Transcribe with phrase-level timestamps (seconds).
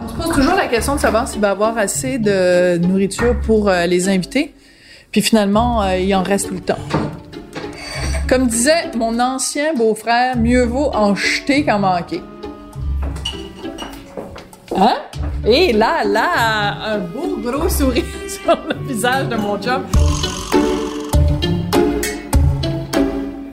[0.00, 3.38] On se pose toujours la question de savoir s'il va y avoir assez de nourriture
[3.40, 4.54] pour euh, les invités.
[5.12, 6.78] Puis finalement, euh, il en reste tout le temps.
[8.26, 12.22] Comme disait mon ancien beau-frère, mieux vaut en jeter qu'en manquer.
[14.74, 14.96] Hein?
[15.46, 19.84] Et là, là, un beau gros sourire sur le visage de mon chum.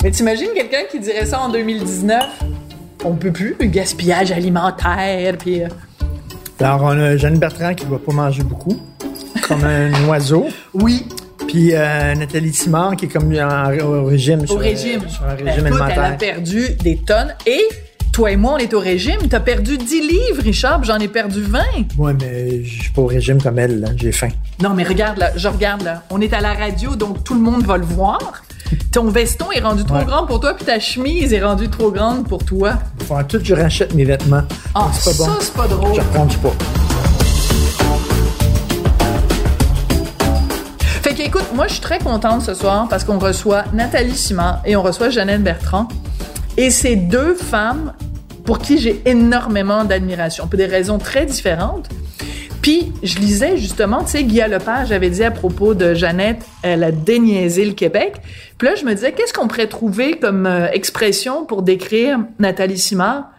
[0.05, 2.23] Mais t'imagines quelqu'un qui dirait ça en 2019?
[3.05, 5.63] On peut plus, gaspillage alimentaire, puis...
[5.63, 5.67] euh,
[6.59, 8.79] Alors, on a Jeanne Bertrand qui ne va pas manger beaucoup,
[9.47, 10.45] comme un oiseau.
[10.75, 11.07] Oui,
[11.47, 14.41] Puis euh, Nathalie Simard qui est comme en- au régime.
[14.41, 15.01] au sur- régime.
[15.09, 16.17] Sur un Ben, régime écoute, elle a alimentaire.
[16.35, 17.33] perdu des tonnes.
[17.47, 17.61] Et
[18.13, 19.17] toi et moi, on est au régime.
[19.27, 21.59] T'as perdu 10 livres, Richard, j'en ai perdu 20.
[21.97, 24.29] Ouais, mais je suis pas au régime comme elle, j'ai faim.
[24.61, 26.03] Non, mais regarde là, je regarde là.
[26.11, 28.43] On est à la radio, donc tout le monde va le voir.
[28.91, 30.05] Ton veston est rendu trop Ouais.
[30.05, 32.73] grand pour toi, puis ta chemise est rendue trop grande pour toi.
[33.07, 34.43] Faut en tout, je rachète mes vêtements.
[34.73, 35.37] Ah, c'est pas ça, bon.
[35.41, 35.95] c'est pas drôle.
[35.95, 36.53] Je reprends poids.
[41.01, 44.61] Fait que, écoute, moi, je suis très contente ce soir parce qu'on reçoit Nathalie Simard
[44.65, 45.87] et on reçoit Jeannette Bertrand.
[46.57, 47.93] Et c'est deux femmes
[48.43, 51.89] pour qui j'ai énormément d'admiration, pour des raisons très différentes.
[52.65, 56.83] Puis, je lisais justement, tu sais, Guillaume Lepage avait dit à propos de Jeannette, elle
[56.83, 58.13] a déniaisé le Québec.
[58.57, 62.79] Puis là, je me disais, qu'est-ce qu'on pourrait trouver comme euh, expression pour décrire Nathalie
[62.79, 63.29] Simard?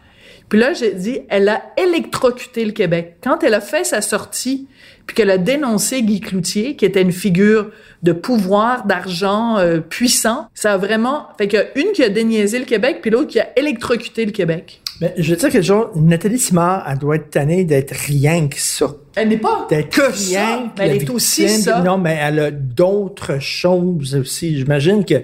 [0.49, 3.17] Puis là, j'ai dit, elle a électrocuté le Québec.
[3.21, 4.69] Quand elle a fait sa sortie,
[5.09, 7.73] puis qu'elle a dénoncé Guy Cloutier, qui était une figure
[8.05, 11.31] de pouvoir, d'argent euh, puissant, ça a vraiment...
[11.37, 14.25] Fait qu'il y a une qui a déniaisé le Québec, puis l'autre qui a électrocuté
[14.25, 14.83] le Québec.
[15.01, 18.59] Mais je veux dire quelque chose, Nathalie Simard, elle doit être tannée d'être rien que
[18.59, 18.87] ça.
[19.15, 21.81] Elle n'est pas D'être que rien ça, que mais elle est aussi ça.
[21.83, 24.57] Non, mais elle a d'autres choses aussi.
[24.57, 25.15] J'imagine que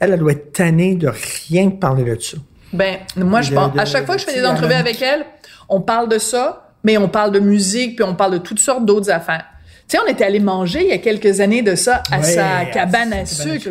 [0.00, 1.10] elle, elle doit être tannée de
[1.48, 2.38] rien que parler de ça.
[2.72, 4.72] Ben, moi, je De- pense, de- à chaque fois que je fais des de- entrevues
[4.74, 5.24] avec elle,
[5.68, 8.84] on parle de ça, mais on parle de musique, puis on parle de toutes sortes
[8.86, 9.44] d'autres affaires.
[9.88, 12.22] Tu sais, on était allé manger il y a quelques années de ça à Ouais,
[12.24, 13.68] sa cabane à cabane à sucre.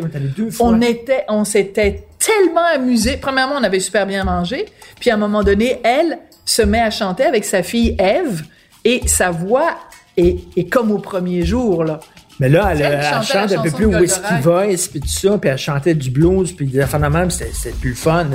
[0.58, 3.16] On était, on s'était tellement amusés.
[3.16, 4.66] Premièrement, on avait super bien mangé.
[5.00, 8.44] Puis à un moment donné, elle se met à chanter avec sa fille Eve
[8.84, 9.76] et sa voix
[10.16, 12.00] est, est comme au premier jour, là.
[12.40, 14.40] Mais là, elle, Elle chante un peu plus Whiskey.
[14.42, 17.70] Voice, puis tout ça, puis elle chantait du blues, puis des affaires de même, c'était
[17.70, 18.26] plus fun.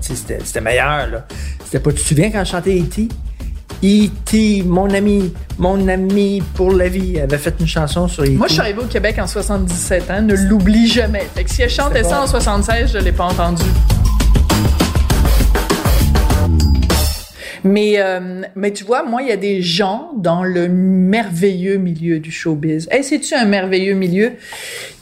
[0.00, 1.26] C'était- meilleur, là.
[1.64, 3.08] C'était pas, tu te souviens quand elle chantait E.T.?
[3.84, 7.20] E.T., mon ami, mon ami pour la vie.
[7.20, 8.32] Avait fait une chanson sur E.T.
[8.32, 11.26] Moi, je suis arrivée au Québec en 77 ans, ne l'oublie jamais.
[11.34, 13.62] Fait que si elle chantait C'est ça en 76, je l'ai pas entendu.
[17.64, 22.20] Mais, euh, mais tu vois, moi, il y a des gens dans le merveilleux milieu
[22.20, 22.88] du showbiz.
[22.92, 24.34] Et c'est-tu un merveilleux milieu?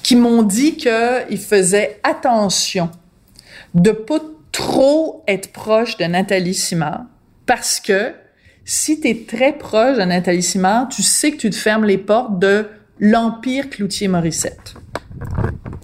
[0.02, 2.90] Qui m'ont dit qu'ils faisaient attention
[3.74, 4.20] de pas
[4.50, 7.02] trop être proche de Nathalie Simard
[7.44, 8.12] parce que
[8.64, 11.98] si tu es très proche de Nathalie Simard, tu sais que tu te fermes les
[11.98, 12.66] portes de
[13.00, 14.74] l'empire Cloutier-Morissette.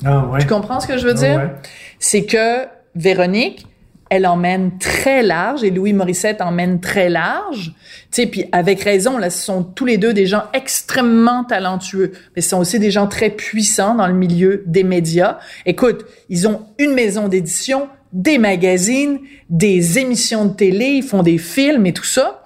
[0.04, 0.41] Ah ouais.
[0.41, 1.36] Tu comprends ce que je veux Ah dire?
[1.36, 1.50] ouais.
[1.98, 2.64] C'est que
[2.94, 3.66] Véronique,
[4.08, 7.72] elle emmène très large et Louis Morissette emmène très large.
[8.10, 12.12] Tu sais, puis avec raison, là, ce sont tous les deux des gens extrêmement talentueux,
[12.34, 15.38] mais ce sont aussi des gens très puissants dans le milieu des médias.
[15.66, 21.38] Écoute, ils ont une maison d'édition, des magazines, des émissions de télé, ils font des
[21.38, 22.39] films et tout ça.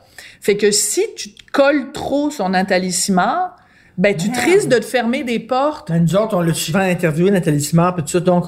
[0.45, 3.57] Fait que si tu te colles trop sur Nathalie Simard,
[3.97, 6.81] ben tu te risques de te fermer des portes Ben, nous autres, on l'a souvent
[6.81, 8.45] interviewé, Nathalie Simard, puis tout ça, donc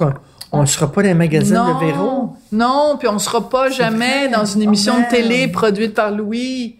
[0.51, 2.35] on ne sera pas dans les magazines de Véro.
[2.51, 4.37] Non, puis on sera pas jamais vrai.
[4.37, 6.75] dans une émission Oh, de télé produite par Louis.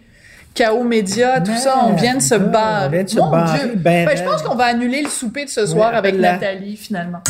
[0.55, 3.73] KO Média, tout ça, on vient de se de se Mon barrer, Dieu.
[3.75, 4.43] ben Ben, je pense raide.
[4.43, 6.15] qu'on va annuler le souper de ce soir avec.
[6.15, 7.21] Nathalie, finalement.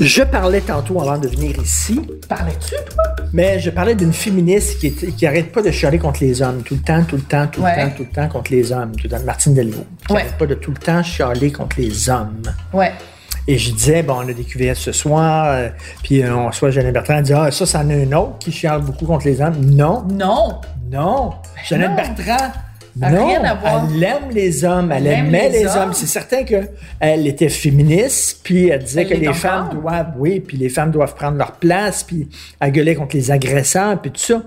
[0.00, 3.02] Je parlais tantôt avant de venir ici, Parlais-tu, toi?
[3.32, 6.62] mais je parlais d'une féministe qui, est- qui arrête pas de chialer contre les hommes,
[6.62, 7.76] tout le temps, tout le temps, tout Ouais.
[7.76, 8.92] le temps, tout le temps contre les hommes.
[8.96, 10.20] Tout le temps, Martine Delvaux, qui Ouais.
[10.22, 12.42] arrête pas de tout le temps chialer contre les hommes.
[12.72, 12.92] Ouais.
[13.48, 15.68] Et je disais, bon, on a des QVS ce soir, euh,
[16.02, 18.52] puis euh, on reçoit Jeannette Bertrand, elle dit, ah, ça, c'en est un autre qui
[18.52, 19.56] chiale beaucoup contre les hommes.
[19.64, 20.60] Non, Non.
[20.90, 21.32] non.
[21.68, 21.96] Jeannette non.
[21.96, 22.52] Bertrand, a
[22.96, 23.86] non, rien à voir.
[23.94, 25.78] elle aime les hommes, elle, aimait les les, hommes.
[25.78, 25.92] hommes.
[25.92, 29.40] C'est certain qu'elle était féministe, puis elle disait Elle que les encore.
[29.40, 32.28] femmes doivent, oui, puis les femmes doivent prendre leur place, puis
[32.60, 34.42] elle gueulait contre les agresseurs, puis tout ça.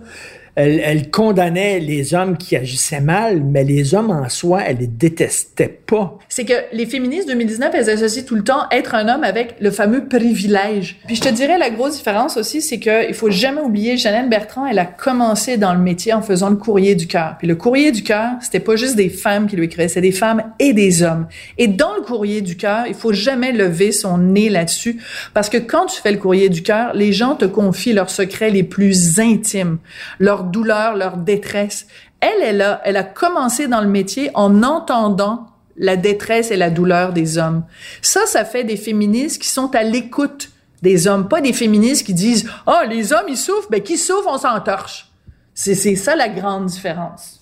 [0.56, 4.88] Elle, elle condamnait les hommes qui agissaient mal, mais les hommes en soi, elle les
[4.88, 6.18] détestait pas.
[6.30, 9.72] C'est que les féministes 2019, elles associent tout le temps être un homme avec le
[9.72, 11.00] fameux privilège.
[11.08, 14.30] Puis je te dirais, la grosse différence aussi, c'est que il faut jamais oublier, Jeannette
[14.30, 17.36] Bertrand, elle a commencé dans le métier en faisant le courrier du cœur.
[17.40, 20.12] Puis le courrier du cœur, c'était pas juste des femmes qui lui écrivaient, c'était des
[20.12, 21.28] femmes et des hommes.
[21.58, 25.02] Et dans le courrier du cœur, il faut jamais lever son nez là-dessus,
[25.34, 28.50] parce que quand tu fais le courrier du cœur, les gens te confient leurs secrets
[28.50, 29.78] les plus intimes,
[30.20, 31.88] leurs douleurs, leurs détresses.
[32.20, 36.70] Elle, elle a, elle a commencé dans le métier en entendant la détresse et la
[36.70, 37.64] douleur des hommes.
[38.02, 40.52] Ça, ça fait des féministes qui sont à l'écoute
[40.82, 43.70] des hommes, pas des féministes qui disent «Ah, les hommes, ils souffrent.
[43.70, 45.10] Ben, qui souffrent, on s'entorche.»
[45.54, 47.40] c'est ça la grande différence.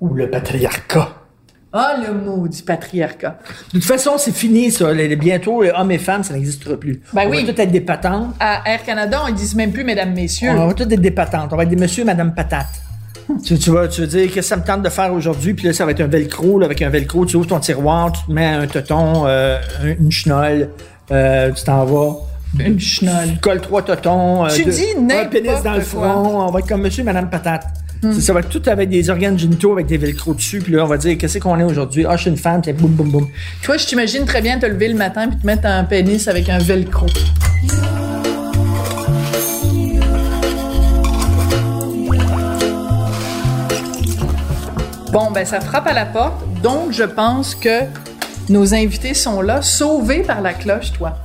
[0.00, 1.25] Ou le patriarcat.
[1.78, 3.38] Ah, le mot du patriarcat.
[3.72, 4.92] De toute façon, c'est fini, ça.
[4.94, 7.00] Bientôt, les hommes et femmes, ça n'existera plus.
[7.12, 7.44] Ben on oui.
[7.44, 8.34] va tous être des patentes.
[8.40, 11.10] À Air Canada, on ne disent même plus «mesdames, messieurs On va tous être des
[11.10, 11.50] patentes.
[11.52, 12.66] On va être des monsieur et madame patate.
[13.44, 15.52] tu, tu vas, tu vas dire, qu'est-ce que ça me tente de faire aujourd'hui?
[15.54, 16.58] Puis là, ça va être un velcro.
[16.58, 19.88] Là, avec un velcro, tu ouvres ton tiroir, tu te mets un toton, euh, un-
[20.00, 20.70] une chenole,
[21.10, 22.14] euh, tu t'en vas.».
[22.58, 23.32] Une chenole.
[23.34, 24.46] Tu colles trois totons.
[24.46, 26.46] euh, Tu deux- dis Un n'importe pénis dans le front.
[26.46, 27.64] On va être comme monsieur et madame patate.
[28.02, 30.60] C'est- Ça va être tout avec des organes génitaux, avec des velcro dessus.
[30.60, 32.04] Puis là, on va dire, qu'est-ce qu'on est aujourd'hui?
[32.08, 33.28] Ah, je suis une femme, puis boum, boum, boum.
[33.62, 36.48] Toi, je t'imagine très bien te lever le matin puis te mettre un pénis avec
[36.48, 37.06] un velcro.
[45.12, 47.80] Bon, ben ça frappe à la porte, donc je pense que
[48.48, 51.16] nos invités sont là, sauvés par la cloche, toi.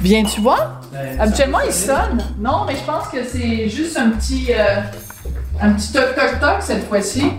[0.00, 0.80] Viens-tu voir?
[1.18, 2.24] Habituellement, ils sonnent.
[2.38, 4.80] Non, mais je pense que c'est juste un petit, euh,
[5.62, 7.32] un petit toc toc toc cette fois-ci.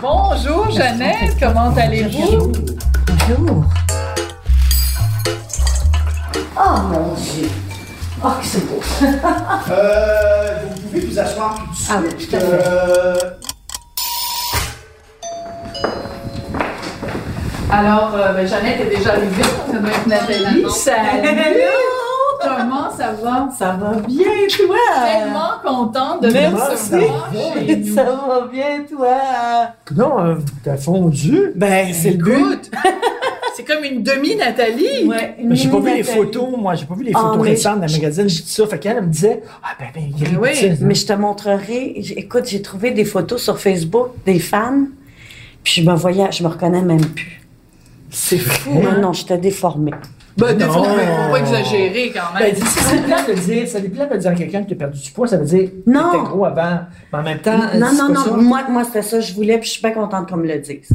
[0.00, 2.52] Bonjour Jeannette, comment allez-vous?
[3.28, 3.64] Bonjour.
[6.56, 7.48] Oh mon Dieu.
[8.22, 8.80] Oh, que c'est beau.
[9.70, 11.90] Euh, vous pouvez vous asseoir tout de suite.
[11.90, 13.40] Ah oui, tout à fait.
[17.72, 19.42] Alors, euh, ben, Jeannette est déjà arrivée.
[19.70, 20.66] Ça doit être Nathalie.
[20.70, 21.60] Salut!
[23.00, 23.48] Ça va?
[23.58, 24.26] Ça va bien,
[24.58, 24.76] toi?
[25.06, 26.70] Tellement contente de Merci.
[26.70, 27.32] recevoir.
[27.94, 29.16] Ça va bien, toi?
[29.96, 31.52] Non, euh, t'as fondu.
[31.56, 32.70] Ben, c'est le but.
[33.56, 35.06] C'est comme une demi-Nathalie.
[35.06, 37.50] Ouais, Mais j'ai pas vu les photos, moi, j'ai pas vu les Ah, photos mais
[37.50, 38.66] récentes dans le magazine, j'ai dit ça.
[38.66, 40.76] Fait qu'elle elle me disait, ah ben, ben, il Oui, tu sais.
[40.82, 41.94] Mais je te montrerai.
[42.16, 44.84] Écoute, j'ai trouvé des photos sur Facebook des fans,
[45.64, 47.40] puis je me voyais, je me reconnais même plus.
[48.10, 48.98] C'est fou, Non, hein?
[49.00, 49.92] non, j'étais déformée.
[50.40, 50.84] Ben, des fois, Non.
[50.84, 52.54] faut pas exagérer quand Ben, même.
[52.54, 55.10] dis- c'est plat de dire, ça dépend de dire à quelqu'un que t'as perdu du
[55.10, 56.12] poids, ça veut dire que Non.
[56.12, 56.78] t'étais gros avant.
[57.12, 58.24] Mais en même temps, non, c'est non, non.
[58.24, 58.30] ça.
[58.36, 60.58] Moi, moi c'était ça que je voulais, puis je suis bien contente qu'on me le
[60.58, 60.88] dise.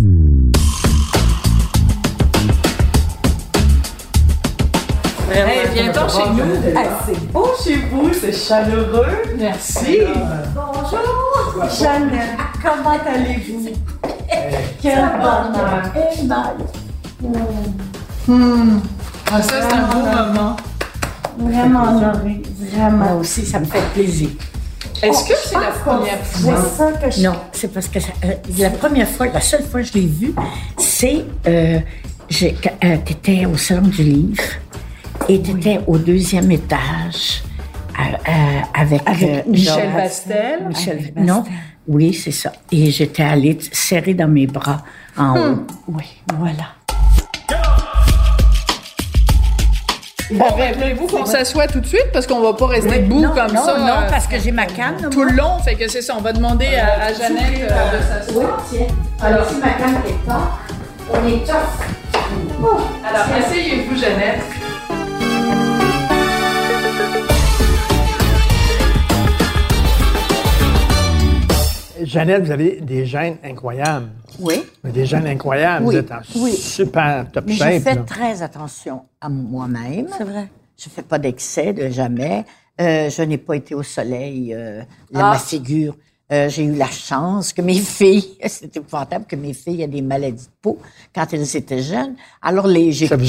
[5.31, 6.77] Hey, viens-t'en chez nous.
[6.77, 9.05] Hey, c'est beau chez vous, c'est chaleureux.
[9.37, 9.99] Merci.
[10.53, 12.37] Bonjour, Jeannette.
[12.63, 13.69] Comment allez-vous?
[14.81, 15.03] Quel
[18.27, 18.81] bonheur.
[19.31, 20.55] Ah, ça, c'est un beau moment.
[21.37, 22.97] Vraiment honorée, vraiment.
[22.97, 24.29] Moi aussi, ça me fait plaisir.
[25.03, 26.69] Est-ce que c'est la première C'est fois?
[26.77, 27.21] ça que je...
[27.21, 30.05] Non, c'est parce que ça- euh, la première fois, la seule fois que je l'ai
[30.07, 30.33] vu,
[30.77, 31.79] c'est euh,
[32.29, 34.41] tu étais au salon du livre
[35.27, 37.43] et tu étais au deuxième étage
[37.99, 38.31] euh, euh,
[38.73, 40.59] avec, Avec euh, Michel Bastel?
[40.69, 41.53] Michel, Avec non, Bastel.
[41.89, 42.53] oui, c'est ça.
[42.71, 44.81] Et j'étais allée serrer dans mes bras
[45.17, 45.65] en haut.
[45.89, 46.05] Oui,
[46.37, 46.67] voilà.
[50.31, 53.51] Bon, voulez-vous qu'on s'assoit tout de suite parce qu'on va pas rester debout non, comme
[53.53, 53.77] non, ça.
[53.77, 55.09] non, euh, parce que j'ai ma canne.
[55.11, 56.15] tout le long, fait que c'est ça.
[56.17, 58.63] On va demander à, à Jeannette euh, de s'asseoir.
[58.71, 58.87] tiens.
[59.21, 60.57] Alors, si ma canne est pas,
[61.13, 62.17] on est tough.
[63.07, 64.41] Alors, asseyez-vous, Jeannette.
[72.03, 74.09] Jeannette, vous avez des gènes incroyables.
[74.39, 74.63] Oui.
[74.83, 75.85] Des gènes incroyables.
[75.85, 76.51] Oui, Vous êtes en oui.
[76.53, 78.01] super top Mais je fais là.
[78.03, 80.07] très attention à moi-même.
[80.17, 80.49] C'est vrai.
[80.77, 82.45] Je fais pas d'excès de jamais.
[82.81, 84.53] Euh, je n'ai pas été au soleil.
[84.53, 84.81] Euh,
[85.13, 85.31] Ah.
[85.31, 85.95] Ma figure.
[86.31, 90.01] Euh, j'ai eu la chance que mes filles, c'est épouvantable que mes filles aient des
[90.01, 90.79] maladies de peau
[91.13, 92.15] quand elles étaient jeunes.
[92.41, 93.25] Alors les, j'ai, connu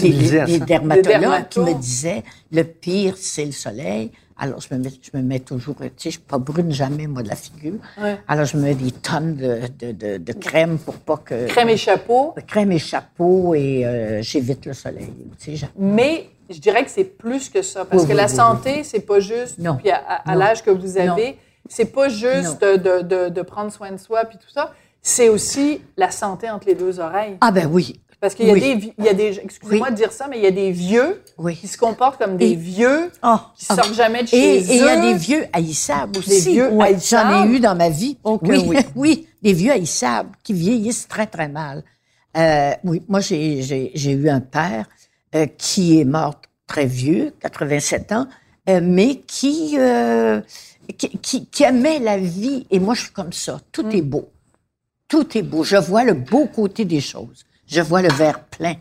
[0.00, 0.46] des, des ça.
[0.64, 1.64] dermatologues Des dermatos.
[1.66, 4.10] qui me disaient le pire c'est le soleil.
[4.38, 7.06] Alors je me mets, je me mets toujours, tu sais, je suis pas brune jamais
[7.08, 7.74] moi de la figure.
[8.00, 8.18] Ouais.
[8.28, 11.68] Alors je me mets des tonnes de, de, de, de crème pour pas que Crème
[11.70, 12.34] et chapeau.
[12.46, 15.12] crème et chapeau et euh, j'évite le soleil.
[15.40, 17.84] Tu sais, Mais je dirais que c'est plus que ça.
[17.84, 19.76] Parce Oui, que oui, la oui, santé, c'est pas juste, Non.
[19.76, 21.36] puis à, l'âge que vous avez,
[21.68, 24.72] c'est pas juste de, de prendre soin de soi puis tout ça.
[25.02, 27.36] c'est aussi la santé entre les deux oreilles.
[27.40, 28.00] Ah ben oui.
[28.20, 28.92] Parce qu'il y a Oui.
[28.98, 29.92] y a des, excusez-moi Oui.
[29.92, 31.54] de dire ça, mais il y a des vieux Oui.
[31.56, 34.56] qui se comportent comme des Et- vieux, Ah, qui ah, sortent jamais de Et chez
[34.72, 35.12] et il y a eux.
[35.12, 36.30] des vieux haïssables aussi.
[36.30, 38.18] Des vieux Ouais, J'en ai eu dans ma vie.
[38.24, 39.28] Oh que oui, oui.
[39.40, 41.84] des vieux haïssables qui vieillissent très, très mal.
[42.36, 44.86] Euh, oui, moi, j'ai eu un père
[45.36, 48.26] euh, qui est mort très vieux, 87 ans,
[48.68, 49.76] euh, mais qui,
[50.96, 52.66] qui, qui, qui aimait la vie.
[52.70, 53.60] Et moi, je suis comme ça.
[53.70, 53.92] Tout Mm.
[53.92, 54.28] est beau.
[55.06, 55.62] Tout est beau.
[55.64, 57.44] Je vois le beau côté des choses.
[57.68, 58.74] Je vois le verre plein.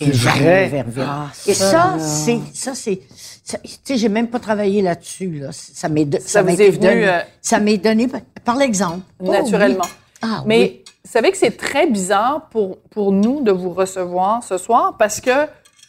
[0.00, 1.04] Et le verre vide.
[1.06, 3.00] Ah, Et ça, ça, c'est, ça, c'est,
[3.44, 5.48] ça- tu sais, j'ai même pas travaillé là-dessus, là.
[5.52, 7.08] Ça m'est, Ça m'a vous est été venu, donné.
[7.08, 9.00] euh, ça m'est donné par, par l'exemple.
[9.18, 9.82] Oh, naturellement.
[9.84, 9.90] oui.
[10.22, 10.84] Ah, Mais oui.
[11.04, 15.20] vous savez que c'est très bizarre pour, pour nous de vous recevoir ce soir parce
[15.20, 15.46] que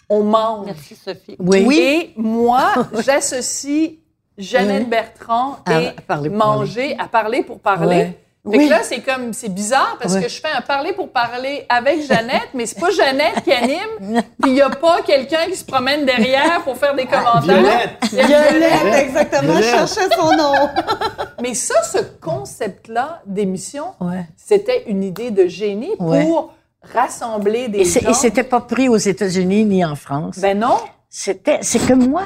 [0.09, 0.65] on mange.
[0.65, 1.35] Merci, Sophie.
[1.39, 1.77] Oui.
[1.79, 2.73] Et moi,
[3.05, 3.91] j'associe
[4.37, 7.87] Jeannette Bertrand À- et à parler pour manger à parler pour parler.
[7.95, 8.17] Ouais.
[8.43, 8.65] Fait Oui.
[8.65, 10.23] que là, c'est comme, c'est bizarre parce Ouais.
[10.23, 14.23] que je fais un parler pour parler avec Jeannette, mais c'est pas Jeannette qui anime,
[14.41, 17.41] puis il y a pas quelqu'un qui se promène derrière pour faire des commentaires.
[17.43, 17.97] Violette.
[18.11, 18.95] Il y a Violette.
[19.07, 19.41] exactement.
[19.53, 19.63] Violette.
[19.63, 20.53] Je cherchais son nom.
[21.41, 24.25] Mais ça, ce concept-là d'émission, Ouais.
[24.35, 26.27] c'était une idée de génie pour Ouais.
[26.93, 28.09] rassembler des Et, gens.
[28.09, 30.39] et c'était pas pris aux États-Unis ni en France.
[30.39, 30.77] Ben non.
[31.13, 32.23] C'était, c'est que moi,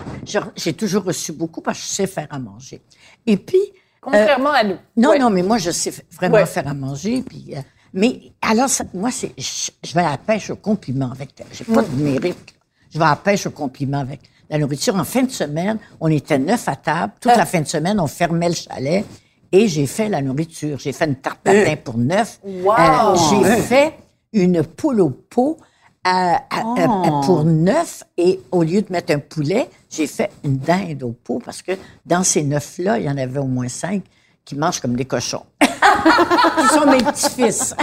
[0.56, 2.82] j'ai toujours reçu beaucoup parce que je sais faire à manger.
[3.26, 3.60] Et puis,
[4.06, 4.78] Contrairement à nous.
[4.96, 5.20] Non, Ouais.
[5.20, 6.46] non, mais moi, je sais vraiment Ouais.
[6.46, 7.24] faire à manger.
[7.28, 7.60] Puis, euh,
[7.94, 11.32] mais alors, ça- moi, c'est, je, je vais à la pêche au compliment avec.
[11.52, 12.54] J'ai pas de mérite.
[12.94, 14.96] Je vais à la pêche au compliment avec la nourriture.
[14.96, 17.14] En fin de semaine, on était neuf à table.
[17.20, 17.38] Toute Ah.
[17.40, 19.04] la fin de semaine, on fermait le chalet
[19.52, 20.78] et j'ai fait la nourriture.
[20.80, 22.40] J'ai fait une tarte tatin pour neuf.
[22.44, 22.74] Wow!
[22.78, 23.94] Euh, j'ai fait
[24.34, 25.58] une poule au pot
[26.06, 30.58] à- à- à- pour neuf et au lieu de mettre un poulet, j'ai fait une
[30.58, 31.72] dinde au pot parce que
[32.06, 34.04] dans ces neuf-là, il y en avait au moins cinq
[34.46, 35.44] qui mangent comme des cochons.
[35.62, 37.76] Ils sont mes petits-fils.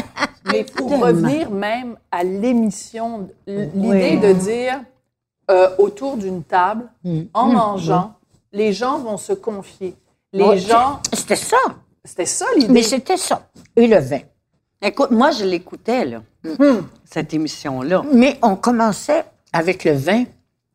[0.46, 4.80] Mais pour revenir même à l'émission, l'idée de dire
[5.50, 7.22] euh, autour d'une table, Mm.
[7.34, 8.14] en mangeant,
[8.52, 9.96] les gens vont se confier.
[10.32, 11.56] Les gens, C'était ça.
[12.04, 12.72] c'était ça l'idée.
[12.72, 13.48] Mais c'était ça.
[13.76, 14.20] Et le vin.
[14.82, 16.22] Écoute, moi, je l'écoutais, là,
[17.04, 18.02] cette émission-là.
[18.12, 20.24] Mais on commençait avec le vin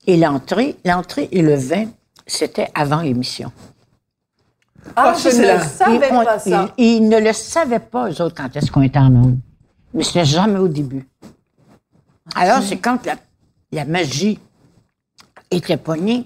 [0.06, 0.78] et l'entrée.
[0.86, 1.86] L'entrée et le vin,
[2.26, 3.52] c'était avant l'émission.
[4.96, 6.72] ah, Ah, je ne la- savais on- pas ça.
[6.78, 9.38] ils ne le savaient pas, eux autres, quand est-ce qu'on était en onde.
[9.94, 11.06] Mais c'était jamais au début.
[12.36, 13.16] Alors, c'est quand la,
[13.74, 14.40] la magie
[15.52, 16.26] était pognée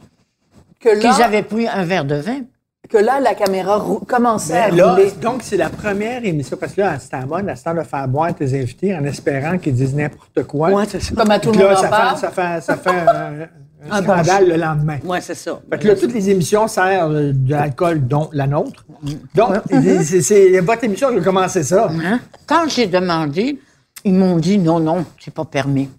[0.79, 2.41] Que qu'ils avaient pris un verre de vin.
[2.89, 5.11] Que là, la caméra commençait à là, rouler.
[5.21, 7.83] donc, c'est la première émission, parce que là, c'était à mode, à ce temps de
[7.83, 10.69] faire boire tes invités en espérant qu'ils disent n'importe quoi.
[10.71, 11.15] Ouais, c'est ça.
[11.15, 13.47] Comme à tout le monde ça fait, ça fait, ça fait un, un
[13.89, 14.97] Un scandale le lendemain.
[15.05, 15.59] Ouais, c'est ça.
[15.71, 18.85] Fait que là, toutes les émissions servent de l'alcool, dont la nôtre.
[19.01, 19.09] Mm.
[19.33, 19.55] Donc,
[20.03, 21.89] c'est- c'est votre émission qui a commencé ça.
[22.03, 22.19] Hein?
[22.45, 23.59] Quand j'ai demandé,
[24.03, 25.89] ils m'ont dit non, non, c'est pas permis.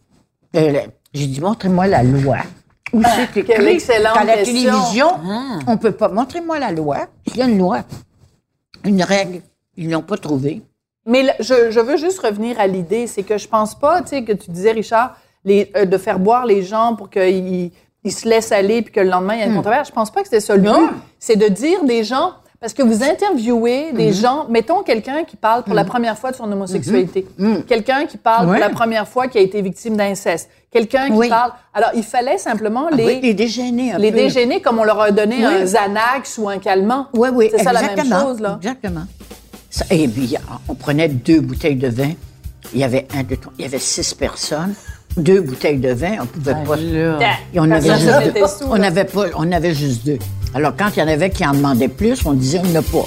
[0.54, 0.72] Euh,
[1.14, 2.38] j'ai dit montrez-moi la loi.
[2.92, 4.54] Où c'est écrit Ah, quelle excellente qu'à la question.
[4.54, 5.58] télévision, Ah.
[5.66, 6.08] on peut pas.
[6.08, 7.06] Montrez-moi la loi.
[7.26, 7.82] Il y a une loi,
[8.84, 9.40] une règle.
[9.76, 10.62] Ils l'ont pas trouvée.
[11.06, 14.08] Mais là, je, je veux juste revenir à l'idée, c'est que je pense pas, tu
[14.08, 17.70] sais, que tu disais, Richard, les, euh, de faire boire les gens pour qu'ils
[18.04, 19.88] ils se laissent aller puis que le lendemain, il y a une controverse.
[19.88, 20.90] Je pense pas que c'était ça le but.
[21.18, 25.64] C'est de dire des gens, parce que vous interviewez des gens, mettons quelqu'un qui parle
[25.64, 27.26] pour la première fois de son homosexualité,
[27.66, 28.52] quelqu'un qui parle Ouais.
[28.58, 31.28] pour la première fois qui a été victime d'inceste, quelqu'un qui Oui.
[31.28, 31.50] parle...
[31.74, 34.18] Alors, il fallait simplement Ah les, oui, les déjeuners un les peu.
[34.18, 35.44] déjeuner comme on leur a donné Oui.
[35.44, 37.08] un Xanax ou un calmant.
[37.14, 38.58] Oui, oui, C'est ça la même chose, là.
[38.62, 39.06] Exactement.
[39.68, 40.36] Ça- et puis,
[40.68, 42.12] on prenait deux bouteilles de vin.
[42.72, 44.74] Il y avait un, deux, trois, il y avait six personnes.
[45.16, 46.76] Deux bouteilles de vin, on pouvait pas.
[47.52, 50.18] Et on avait, juste sous, on avait pas, on avait juste deux.
[50.54, 53.06] Alors, quand il y en avait qui en demandaient plus, on disait n'a pas.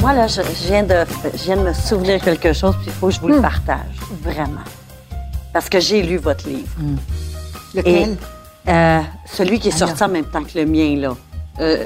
[0.00, 0.94] Moi, là, je, viens de,
[1.34, 3.78] je viens de me souvenir quelque chose, puis il faut que je vous le partage.
[4.22, 4.64] Vraiment.
[5.52, 6.68] Parce que j'ai lu votre livre.
[7.76, 8.16] Et Lequel?
[8.68, 11.14] euh, celui qui est sorti en même temps que le mien, là.
[11.60, 11.84] Euh,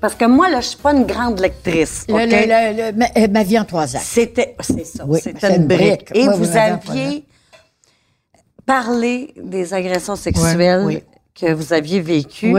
[0.00, 2.04] parce que moi, là, je suis pas une grande lectrice.
[2.08, 2.20] Le- OK?
[2.22, 4.04] le- le- le- ma, euh, ma vie en trois actes.
[4.04, 6.06] C'était, c'est ça, Oui, c'était c'est une brique.
[6.06, 6.10] brique.
[6.14, 7.24] Et Oui, vous oui, aviez
[8.64, 11.02] parlé des agressions sexuelles
[11.34, 12.54] que vous aviez vécues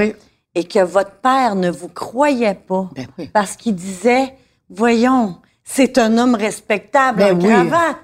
[0.56, 4.34] et que votre père ne vous croyait pas Ben parce qu'il disait,
[4.70, 7.98] voyons, c'est un homme respectable, Ben en cravate.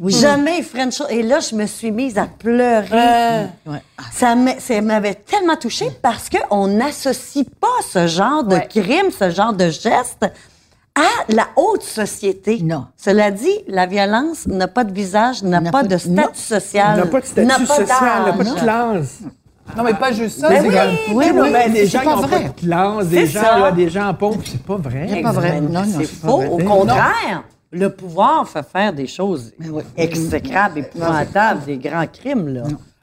[0.00, 0.12] Oui.
[0.12, 1.06] Jamais il ferait une chose.
[1.10, 3.46] Et là, je me suis mise à pleurer.
[3.64, 3.80] Ouais.
[4.12, 8.66] Ça m'a- ça m'avait tellement touchée parce qu'on n'associe pas ce genre de Ouais.
[8.68, 10.24] crime, ce genre de geste
[10.96, 12.58] à la haute société.
[12.60, 12.86] Non.
[12.96, 16.26] Cela dit, la violence n'a pas de visage, n'a pas pas de statut non.
[16.34, 16.96] social.
[16.98, 19.18] N'a pas de statut social, n'a pas de classe.
[19.76, 20.48] Non, mais pas juste ça.
[20.48, 20.60] C'est
[21.12, 22.44] oui, oui, des c'est gens qui pas n'ont pas vrai.
[22.56, 25.06] de classe, des gens, là, des gens pauvres, c'est pas vrai.
[25.08, 25.60] C'est pas vrai.
[25.60, 26.36] Non, non, C'est faux.
[26.38, 26.46] vrai.
[26.48, 29.82] Au contraire, le pouvoir fait faire des choses oui.
[29.96, 32.48] exécrables, épouvantables, des grands crimes.
[32.48, 32.62] Là.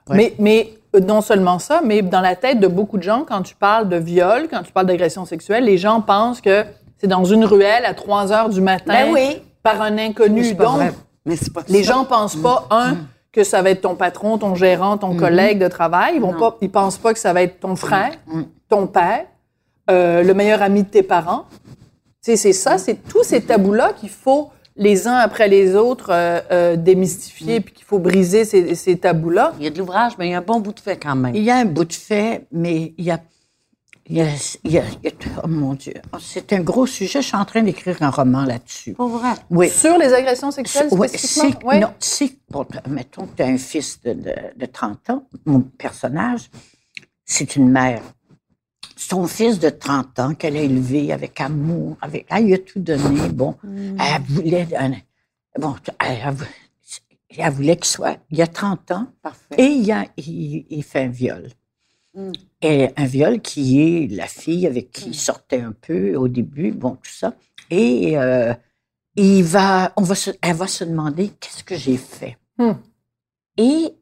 [0.10, 3.42] Mais, mais euh, non seulement ça, mais dans la tête de beaucoup de gens, quand
[3.42, 6.64] tu parles de viol, quand tu parles d'agression sexuelle, les gens pensent que
[6.98, 9.42] c'est dans une ruelle à 3 heures du matin Ben oui.
[9.62, 10.54] par un inconnu.
[10.54, 10.82] Donc.
[11.26, 11.94] Mais c'est pas les ça.
[11.94, 12.98] gens pensent pas, un,
[13.32, 16.14] que ça va être ton patron, ton gérant, ton collègue de travail.
[16.16, 18.12] Ils vont pas, ils pensent pas que ça va être ton frère,
[18.70, 19.26] ton père,
[19.90, 21.46] euh, le meilleur ami de tes parents.
[22.34, 26.76] C'est ça, c'est tous ces tabous-là qu'il faut les uns après les autres euh, euh,
[26.76, 29.54] démystifier, puis qu'il faut briser ces, ces tabous-là.
[29.60, 31.16] Il y a de l'ouvrage, mais il y a un bon bout de fait quand
[31.16, 31.36] même.
[31.36, 33.20] Il y a un bout de fait, mais il y a.
[34.08, 34.26] Il y a,
[34.64, 37.22] il y a- il y a- oh mon Dieu, c'est un gros sujet.
[37.22, 38.94] Je suis en train d'écrire un roman là-dessus.
[38.94, 39.34] Pas vrai?
[39.50, 39.68] Oui.
[39.70, 41.60] Sur les agressions sexuelles Ouais, spécifiquement?
[41.62, 41.80] c'est- Ouais.
[41.80, 45.62] Non, c'est, bon, mettons que tu as un fils de, de, de 30 ans, mon
[45.62, 46.52] personnage,
[47.26, 48.02] c'est une mère.
[48.98, 52.80] Son fils de 30 ans qu'elle a élevé avec amour, avec, elle lui a tout
[52.80, 54.92] donné, bon, elle voulait, un-
[55.60, 56.46] bon, elle, elle vou-
[57.38, 59.56] elle voulait qu'il soit, il y a 30 ans, Parfait.
[59.58, 61.50] et il, a, il, il fait un viol.
[62.62, 66.72] Et un viol qui est la fille avec qui il sortait un peu au début,
[66.72, 67.34] bon, tout ça.
[67.70, 68.54] Et euh,
[69.18, 72.38] il va, on va se, elle va se demander qu'est-ce que j'ai fait.
[73.58, 73.94] Et,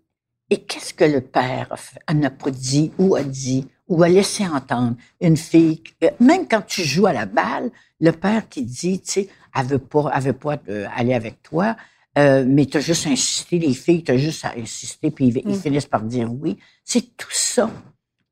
[0.51, 4.09] et qu'est-ce que le père a fait- n'a pas dit ou a dit ou a
[4.09, 5.83] laissé entendre une fille.
[6.03, 9.65] euh, Même quand tu joues à la balle, le père qui dit, tu sais, elle
[9.65, 11.75] veut pas, elle veut pas euh, aller avec toi,
[12.17, 15.37] euh, mais tu as juste insisté, les filles, tu as juste à insister, puis ils,
[15.45, 16.57] ils finissent par dire oui.
[16.85, 17.69] C'est tout ça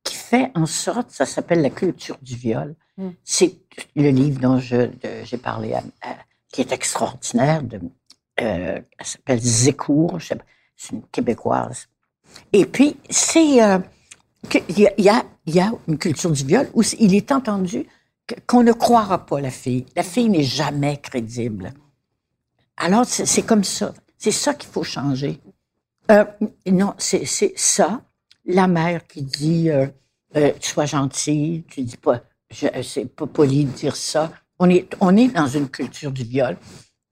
[0.03, 2.75] qui fait en sorte, ça s'appelle la culture du viol.
[3.23, 3.55] C'est
[3.95, 6.17] le livre dont j'ai parlé, à- à-
[6.51, 7.79] qui est extraordinaire, de,
[8.41, 10.43] euh, elle s'appelle Zécourt, je sais pas,
[10.77, 11.87] c'est une Québécoise.
[12.53, 13.61] Et puis, c'est...
[13.63, 13.79] euh,
[14.69, 17.85] il y, a, une culture du viol où il est entendu
[18.47, 19.85] qu'on ne croira pas la fille.
[19.95, 21.73] La fille n'est jamais crédible.
[22.77, 23.93] Alors, c'est comme ça.
[24.17, 25.39] C'est ça qu'il faut changer.
[26.09, 26.25] Euh,
[26.67, 28.01] non, c'est ça.
[28.45, 29.87] La mère qui dit euh,
[30.35, 34.31] euh, sois gentille, tu dis pas, c'est pas poli de dire ça.
[34.57, 36.57] On est, on est dans une culture du viol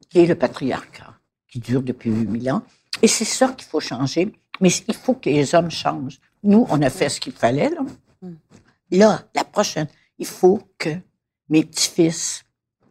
[0.10, 1.14] qui est le patriarcat,
[1.48, 2.64] qui dure depuis 8000 ans.
[3.02, 4.34] Et c'est ça qu'il faut changer.
[4.60, 6.20] Mais il faut que les hommes changent.
[6.44, 7.70] Nous, on a fait ce qu'il fallait.
[7.70, 7.82] Là.
[8.92, 10.90] là, la prochaine, il faut que
[11.50, 12.44] mes petits-fils,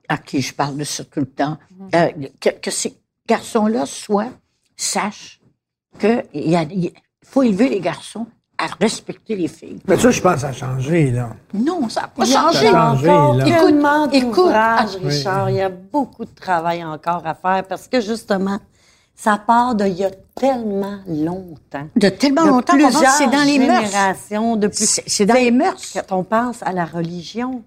[0.09, 1.59] à qui je parle de ça tout le temps,
[1.95, 2.09] euh,
[2.41, 4.31] que, que ces garçons-là soient,
[4.77, 5.41] sachent
[5.99, 6.67] qu'il y a-
[7.25, 9.79] faut élever les garçons à respecter les filles.
[9.87, 11.37] Mais ça, je pense que ça a changé, là.
[11.55, 12.71] Non, ça n'a pas Il y a changé.
[12.71, 13.47] changé, encore là.
[13.47, 14.47] Écoute, écoute,
[15.05, 15.51] Richard.
[15.51, 18.59] Il y a beaucoup de travail encore à faire parce que justement,
[19.21, 21.89] ça part de il y a tellement longtemps.
[21.97, 23.85] De tellement De longtemps qu'on c'est dans les mœurs.
[23.87, 25.83] générations, depuis C'est c'est dans les mœurs.
[25.93, 27.65] quand on pense à la religion.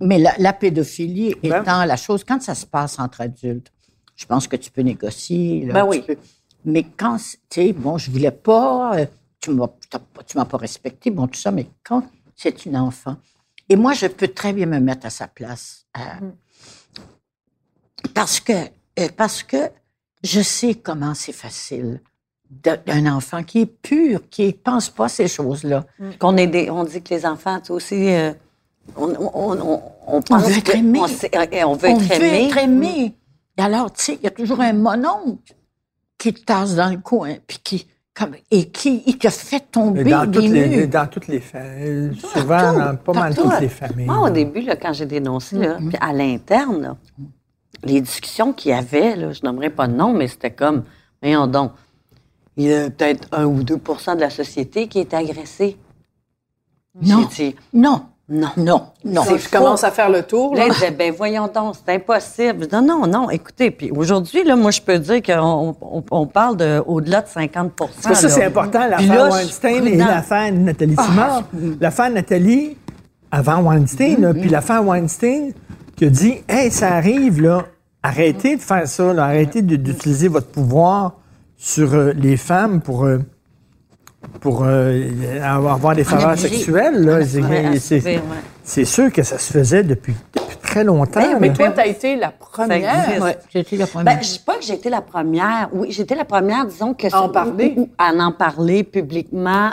[0.00, 1.62] Mais la, la pédophilie Ben.
[1.62, 3.70] étant la chose, quand ça se passe entre adultes,
[4.16, 5.66] je pense que tu peux négocier.
[5.66, 6.02] là, Ben oui.
[6.02, 6.16] peux-
[6.64, 9.06] mais quand, c'est- tu sais, bon, je voulais pas, euh,
[9.40, 9.68] tu m'as
[10.26, 12.02] tu m'as pas respecté, bon, tout ça, mais quand
[12.34, 13.16] c'est une enfant,
[13.68, 15.86] et moi, je peux très bien me mettre à sa place.
[15.98, 16.30] euh,
[18.14, 18.52] parce que,
[18.98, 19.56] euh, parce que
[20.22, 22.00] je sais comment c'est facile
[22.50, 25.84] d'un enfant qui est pur, qui ne pense pas ces choses-là.
[26.18, 28.32] Qu'on est des- on dit que les enfants, tu sais, aussi, euh,
[28.96, 30.98] on, on, on, on pense veut être aimé.
[31.00, 32.46] on sait- euh, on veut on être veut aimé.
[32.48, 33.14] être aimé.
[33.56, 35.54] Et alors, tu sais, il y a toujours un mononcle
[36.18, 40.02] qui te tasse dans le coin, puis qui, comme, et qui il te fait tomber
[40.04, 42.18] Dans des toutes, les, dans toutes les familles.
[42.20, 44.06] Souvent, dans pas mal toutes les familles.
[44.06, 45.88] Moi, au début, là, quand j'ai dénoncé, là, Mm-hmm.
[45.88, 46.96] puis à l'interne, là,
[47.84, 50.84] les discussions qu'il y avait, là, je nommerai pas de nom, mais c'était comme,
[51.22, 51.72] voyons donc,
[52.56, 55.76] il y a peut-être 1 ou 2% de la société qui est agressée.
[57.00, 57.28] Non.
[57.34, 58.48] Dit, Non, non.
[58.56, 59.22] non, non.
[59.26, 60.54] C'est Je commence à faire le tour.
[60.54, 60.90] Là, Là.
[60.90, 62.66] ben voyons donc, c'est impossible.
[62.72, 66.56] Non, non, non, écoutez, puis aujourd'hui, là, moi, je peux dire qu'on on, on parle
[66.56, 68.28] de au-delà de 50% Parce que ça, là.
[68.28, 71.44] c'est important, l'affaire Weinstein et l'affaire Nathalie Simard.
[71.80, 72.76] L'affaire Nathalie,
[73.30, 75.52] avant Weinstein, là, puis l'affaire Weinstein,
[76.00, 77.66] qui a dit Hey, ça arrive, là,
[78.02, 81.16] arrêtez de faire ça, là, arrêtez d'utiliser votre pouvoir
[81.58, 83.04] sur euh, les femmes pour.
[83.04, 83.18] euh,
[84.40, 85.10] pour euh,
[85.42, 87.20] avoir des faveurs sexuelles, là.
[88.64, 91.20] C'est- sûr que ça se faisait depuis, depuis très longtemps.
[91.20, 91.38] Ben.
[91.40, 93.22] Mais toi, tu as été la première.
[93.22, 94.16] Ouais, c'était la première.
[94.16, 95.68] Ben, je dis pas que j'ai été la première.
[95.72, 97.06] Oui, j'ai été la première, disons que...
[97.14, 97.74] À en parler.
[97.76, 99.70] ou- ou À en parler publiquement,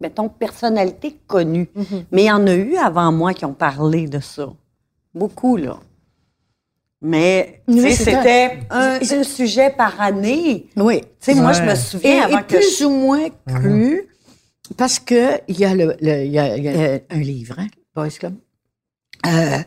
[0.00, 1.68] mettons, personnalité connue.
[2.12, 4.48] Mais il y en a eu avant moi qui ont parlé de ça.
[5.14, 5.78] Beaucoup, là.
[7.00, 10.68] Mais, Oui, c'était un, sujet par année.
[10.76, 11.02] oui.
[11.20, 14.08] Tu sais, moi, je me souviens Et, avant et que plus je- ou moins cru,
[14.78, 17.56] Parce que il y a, le, le- il y a, il y a un livre,
[17.58, 18.34] hein, Boys Club.
[19.26, 19.58] Euh,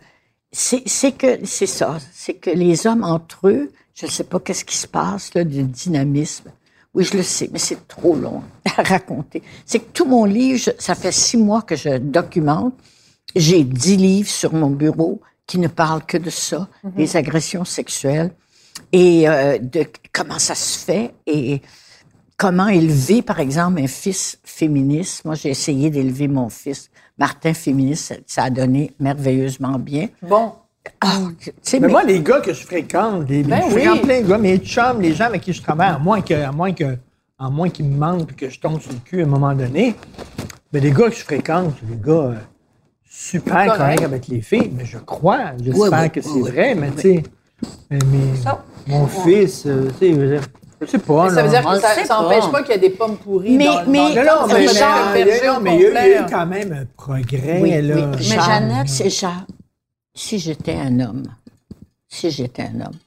[0.52, 4.40] c'est c'est que c'est ça, c'est que les hommes entre eux, je ne sais pas
[4.40, 6.52] qu'est-ce qui se passe là, du dynamisme.
[6.96, 8.42] Oui, je le sais, mais c'est trop long
[8.78, 9.44] à raconter.
[9.68, 12.74] C'est que tout mon livre, je- ça fait six mois que je documente.
[13.36, 18.32] J'ai dix livres sur mon bureau qui ne parlent que de ça, des agressions sexuelles
[18.92, 21.62] et euh, de comment ça se fait et
[22.36, 25.26] comment élever, par exemple, un fils féministe.
[25.26, 28.22] Moi, j'ai essayé d'élever mon fils Martin féministe.
[28.28, 30.10] Ça, a donné merveilleusement bien.
[30.22, 30.52] Bon.
[31.02, 31.18] Ah,
[31.74, 33.72] Mais mais- moi, les gars que je fréquente, les, Ben je oui.
[33.82, 36.34] fréquente plein de gars, mes chums, les gens avec qui je travaille, à moins que,
[36.34, 36.98] à moins que,
[37.40, 39.54] à moins qu'ils me mentent et que je tombe sur le cul à un moment
[39.54, 39.96] donné,
[40.72, 42.36] mais les gars que je fréquente, des gars euh,
[43.19, 43.77] super Correct.
[43.77, 46.51] corrects avec les filles, mais je crois, j'espère Oui, oui, que c'est oui, oui.
[46.51, 47.23] vrai, mais tu sais,
[47.89, 48.51] mais, mais
[48.88, 50.41] mon fils, euh, tu sais, je veux dire,
[50.82, 51.62] je sais pas, Ça veut là.
[51.62, 52.51] dire que ça n'empêche pas.
[52.51, 55.75] pas, qu'il y a des pommes pourries Mais- dans, mais- dans Non, mais, Richard, mais
[55.75, 57.95] il y a- eu quand même un progrès, Oui, là.
[57.95, 58.03] oui.
[58.12, 58.21] Mais.
[58.21, 59.32] Jeannette, c'est genre,
[60.13, 61.23] si j'étais un homme,
[62.08, 62.97] si j'étais un homme,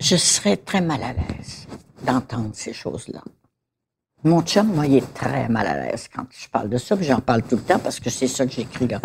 [0.00, 1.66] je serais très mal à l'aise
[2.04, 3.22] d'entendre ces choses-là.
[4.22, 7.06] Mon chum, moi, il est très mal à l'aise quand je parle de ça, puis
[7.06, 9.00] j'en parle tout le temps parce que c'est ça que j'écris là.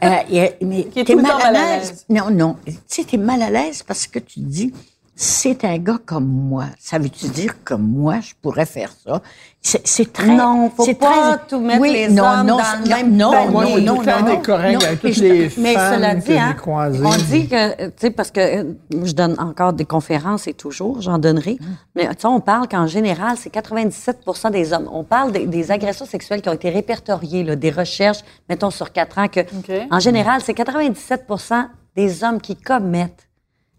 [0.00, 1.90] Euh, mais t'es mal mal à l'aise?
[1.90, 2.06] l'aise.
[2.08, 2.56] Non, non.
[2.64, 4.72] Tu sais, t'es mal à l'aise parce que tu dis,
[5.20, 6.66] c'est un gars comme moi.
[6.78, 9.20] Ça veut-tu dire que moi, je pourrais faire ça?
[9.60, 10.28] C'est très...
[10.28, 13.16] Non, faut c'est pas très- tout mettre Oui, les non, hommes non, dans le même
[13.16, 13.50] non, panier.
[13.50, 15.94] Moi, non, j'ai non, non, été correct non, avec mais toutes je- les Mais femmes
[15.94, 17.04] cela que dit, j'ai hein, croisées.
[17.04, 21.00] on dit que, tu sais, parce que euh, je donne encore des conférences et toujours,
[21.02, 21.58] j'en donnerai.
[21.96, 24.88] Mais tu sais, on parle qu'en général, c'est 97% des hommes.
[24.92, 28.92] On parle des, des agressions sexuelles qui ont été répertoriées, là, des recherches, mettons sur
[28.92, 29.88] quatre ans, que OK.
[29.90, 33.27] en général, c'est 97% des hommes qui commettent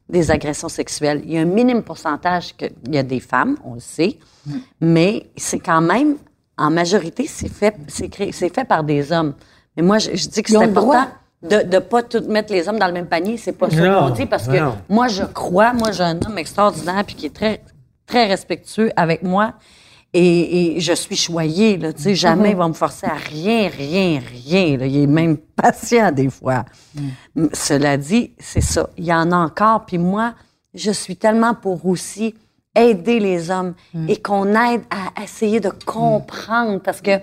[0.10, 1.22] des agressions sexuelles.
[1.26, 4.18] Il y a un minime pourcentage qu'il y a des femmes, on le sait,
[4.82, 6.16] mais c'est quand même,
[6.58, 9.34] en majorité, c'est fait, c'est créé- c'est fait par des hommes.
[9.78, 11.06] Mais moi, je, je dis que c'est important
[11.44, 13.38] de ne pas tout mettre les hommes dans le même panier.
[13.38, 14.76] C'est pas ça qu'on dit, parce que non.
[14.90, 17.62] moi, je crois, moi, j'ai un homme extraordinaire puis qui est très,
[18.06, 19.54] très respectueux avec moi.
[20.14, 23.68] Et, et je suis choyée, là, tu sais, jamais il va me forcer à rien,
[23.70, 24.78] rien, rien.
[24.78, 24.88] là.
[24.88, 26.66] Il est même patient des fois.
[27.38, 28.90] M- Cela dit, c'est ça.
[28.98, 29.86] Il y en a encore.
[29.86, 30.34] Puis moi,
[30.74, 32.34] je suis tellement pour aussi
[32.76, 33.74] aider les hommes
[34.08, 37.20] et qu'on aide à essayer de comprendre parce que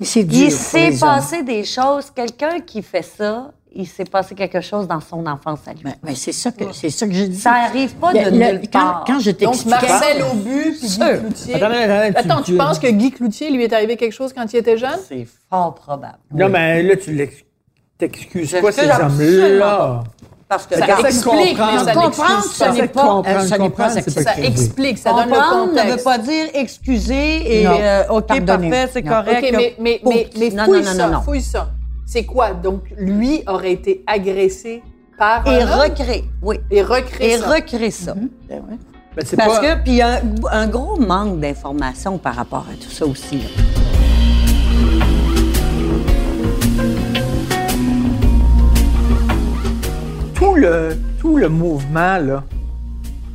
[0.00, 0.06] il
[0.52, 0.98] s'est hommes.
[1.00, 2.10] passé des choses.
[2.10, 5.80] Quelqu'un qui fait ça, il s'est passé quelque chose dans son enfance à lui.
[5.84, 7.38] Mais, mais c'est ça que c'est ça que je dis.
[7.38, 9.04] Ça arrive pas de Le- le- nulle quand, part.
[9.06, 9.64] quand je Donc.
[9.66, 11.54] Marcel Aubu puis Guy Cloutier.
[11.54, 14.32] Attends, attends, attends, Attends, tu- tu penses que Guy Cloutier, lui, est arrivé quelque chose
[14.32, 14.98] quand il était jeune?
[15.08, 16.18] C'est fort probable.
[16.34, 17.28] Non, mais là, tu
[17.98, 20.04] t'excuses pas ces hommes-là.
[20.48, 25.12] Parce que Ça regarde, explique, mais ça Comprendre, ce n'est pas, euh, Ça explique, ça
[25.12, 26.04] donne le comprendre ne veut contexte.
[26.04, 29.44] pas dire excuser et euh, OK, parfait, c'est correct.
[29.44, 31.20] OK, mais, mais, mais, fouille non, non, ça, non, non.
[31.22, 31.68] fouille ça.
[32.12, 32.50] C'est quoi?
[32.54, 34.82] Donc, lui aurait été agressé
[35.16, 35.80] par Et un homme?
[35.90, 36.56] recréer, oui.
[36.68, 37.48] et recréé Et ça.
[37.54, 38.14] recréer ça.
[38.48, 38.60] Ben,
[39.24, 40.20] c'est Parce pas- que, puis il y a un,
[40.50, 43.36] un gros manque d'informations par rapport à tout ça aussi.
[43.38, 43.48] là.
[50.34, 52.42] tout le, tout le mouvement, là,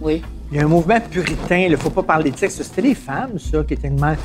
[0.01, 0.23] Oui.
[0.51, 2.61] il y a un mouvement puritain, il ne faut pas parler de sexe.
[2.61, 4.15] C'était les femmes, ça, qui étaient tellement.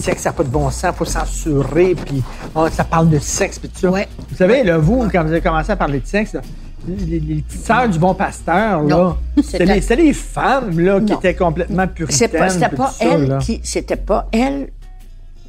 [0.00, 2.22] Sexe, ça n'a pas de bon sens, il faut censurer, puis
[2.54, 3.90] oh, ça parle de sexe, puis tout ça.
[3.90, 4.08] Ouais.
[4.30, 6.40] Vous savez, là, vous, quand vous avez commencé à parler de sexe, là,
[6.88, 11.00] les, les petites sœurs du bon pasteur, là, c'était C'était- les, c'était les femmes, là,
[11.00, 11.18] qui Non.
[11.18, 12.30] étaient complètement puritaines.
[12.30, 14.70] pas, c'était pas ça, elle qui, c'était pas elle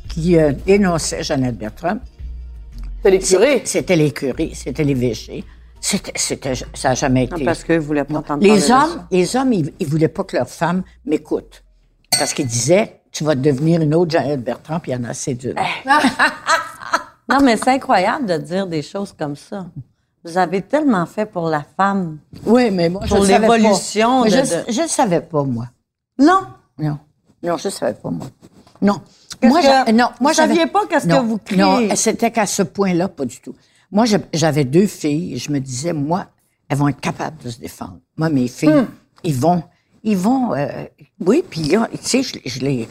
[0.09, 1.97] qui euh, dénonçait Jeannette Bertrand.
[3.03, 3.61] C'est les curés.
[3.65, 5.43] C'était les curés, c'était l'évêché.
[5.79, 7.37] C'était, c'était, ça n'a jamais été.
[7.39, 10.35] Non, parce qu'ils voulaient pas entendre les hommes, les hommes, ils, ils voulaient pas que
[10.37, 11.63] leurs femmes m'écoutent.
[12.19, 15.09] Parce qu'ils disaient, tu vas devenir une autre Jeannette Bertrand, puis il y en a
[15.09, 15.55] assez d'une.
[17.29, 19.65] Non, mais c'est incroyable de dire des choses comme ça.
[20.23, 22.19] Vous avez tellement fait pour la femme.
[22.45, 23.57] Oui, mais moi, Pour je savais pas.
[23.57, 25.67] l'évolution Je, le savais pas, moi.
[26.19, 26.41] Non.
[26.77, 26.97] Non.
[27.41, 28.27] Non, je ne savais pas, moi.
[28.81, 29.01] Non.
[29.43, 31.61] Moi, que- non, moi, vous saviez j'avais- pas qu'est-ce que vous criez?
[31.61, 33.55] Non, c'était qu'à ce point-là, pas du tout.
[33.91, 36.27] Moi, je- j'avais deux filles et je me disais, moi,
[36.69, 37.97] elles vont être capables de se défendre.
[38.17, 38.87] Moi, mes filles, Hmm.
[39.23, 39.63] ils vont,
[40.03, 40.67] ils vont, euh,
[41.25, 42.87] oui, puis là, tu sais, je, je les,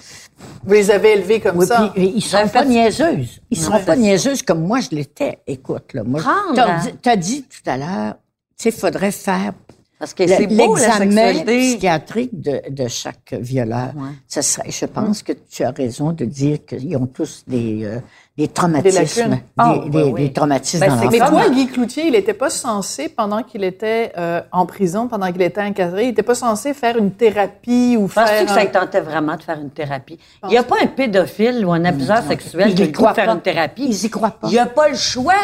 [0.64, 1.90] Vous les avez élevés comme oui, ça.
[1.94, 3.40] puis ils seront pas fait- niaiseuses.
[3.51, 5.38] Ils seront pas niaiseuses comme moi, je l'étais.
[5.46, 6.81] Écoute, là, moi, Prendre, t'as hein.
[6.85, 8.14] dit, t'as dit tout à l'heure,
[8.59, 9.53] tu sais, faudrait faire
[10.00, 11.58] Parce que c'est beau, la sexualité.
[11.58, 13.90] psychiatrique de, de chaque violeur.
[13.94, 14.08] Ouais.
[14.26, 17.98] Ça serait, je pense que tu as raison de dire qu'ils ont tous des, euh,
[18.38, 18.98] des traumatismes.
[18.98, 19.34] lacunes.
[19.36, 20.22] Des, Ah, des- oui, oui.
[20.28, 24.10] des traumatismes Ben, dans Mais toi, Guy Cloutier, il n'était pas censé, pendant qu'il était
[24.16, 28.06] euh, en prison, pendant qu'il était encadré, il n'était pas censé faire une thérapie ou
[28.08, 28.46] Penses-tu faire.
[28.46, 30.18] que ça tentait vraiment de faire une thérapie?
[30.44, 33.42] Il n'y a pas un pédophile ou un abuseur sexuel Ils qui croient faire une
[33.42, 33.84] thérapie.
[33.86, 34.48] Ils y croient pas.
[34.48, 35.34] Il n'y a pas le choix.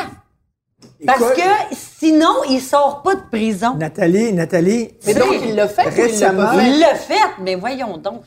[1.06, 3.74] Parce que sinon, il sort pas de prison.
[3.76, 6.52] Nathalie, Nathalie, Mais donc, il l'a fait Récemment-?
[6.60, 8.22] Il l'a fait, mais voyons donc,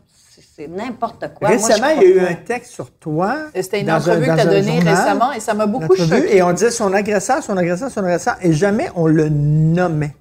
[0.55, 1.49] c'est- n'importe quoi.
[1.49, 3.35] Récemment, il y a eu un texte sur toi.
[3.55, 6.35] C'était une un- entrevue que tu as donnée récemment et ça m'a beaucoup choqué.
[6.35, 10.15] Et on disait son agresseur, son agresseur, son agresseur, et jamais on le nommait.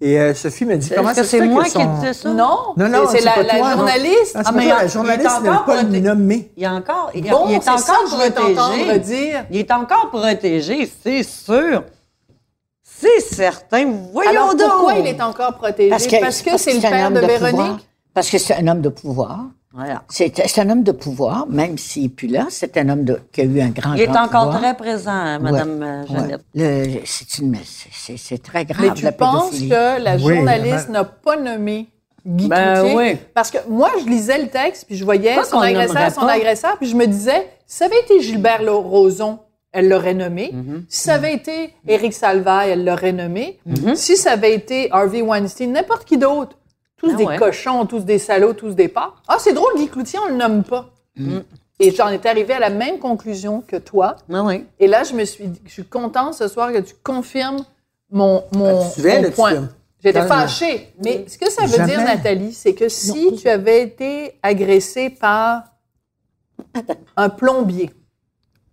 [0.00, 1.72] Et euh, Sophie me dit comment Est-ce que ça se c'est fait moi que qui
[1.72, 1.94] son...
[1.96, 2.28] disais ça?
[2.28, 3.76] Non, Non, non, c'est c'est la, pas la toi, non.
[3.78, 4.16] journaliste.
[4.16, 6.00] Ah, c'est Ah, pas mais toi, la journaliste il est ne l'a encore pas proté-
[6.00, 6.52] nommé.
[6.56, 8.98] Il est encore, il, Bon, il est c'est encore ça protégé.
[9.00, 9.44] dire.
[9.50, 11.82] Il est encore protégé, c'est sûr.
[12.84, 13.86] C'est certain.
[14.12, 14.70] Voyons Alors donc.
[14.70, 15.90] pourquoi il est encore protégé?
[16.20, 17.20] Parce que c'est le père de.
[17.20, 17.88] Véronique?
[18.14, 19.46] Parce que c'est un homme de pouvoir.
[19.72, 20.02] Voilà.
[20.08, 22.46] C'est un homme de pouvoir, même s'il n'est plus là.
[22.48, 24.60] C'est un homme de, qui a eu un grand, Il est grand encore pouvoir.
[24.62, 26.06] très présent, hein, Madame Ouais, euh, ouais.
[26.08, 26.40] Jeannette.
[26.54, 27.00] Le-
[28.16, 31.88] c'est très grave, Mais tu la penses que la journaliste n'a pas nommé
[32.26, 32.96] Guy Ben Cloutier?
[32.96, 33.16] oui.
[33.34, 36.88] Parce que moi, je lisais le texte, puis je voyais son agresseur, son agresseur, puis
[36.88, 39.38] je me disais, si ça avait été Gilbert Rozon,
[39.72, 40.50] elle l'aurait nommé.
[40.54, 40.84] Mm-hmm.
[40.88, 43.60] Si ça avait été Éric Salvaille, elle l'aurait nommé.
[43.68, 43.94] Mm-hmm.
[43.96, 46.56] Si ça avait été Harvey Weinstein, n'importe qui d'autre,
[46.98, 47.36] tous Ah des ouais.
[47.38, 49.22] cochons, tous des salauds, tous des porcs.
[49.26, 50.90] Ah, c'est drôle, Guy Cloutier, on le nomme pas.
[51.16, 51.38] Mm.
[51.80, 54.16] Et j'en étais arrivée à la même conclusion que toi.
[54.28, 54.66] Oui.
[54.80, 57.64] Et là, je me suis dit, je suis contente ce soir que tu confirmes
[58.10, 59.68] mon, mon, Ah, tu mon point.
[60.02, 60.92] J'étais fâchée.
[61.04, 61.88] Mais ce que ça veut Jamais.
[61.96, 65.62] dire, Nathalie, c'est que si tu avais été agressée par
[67.16, 67.90] un plombier,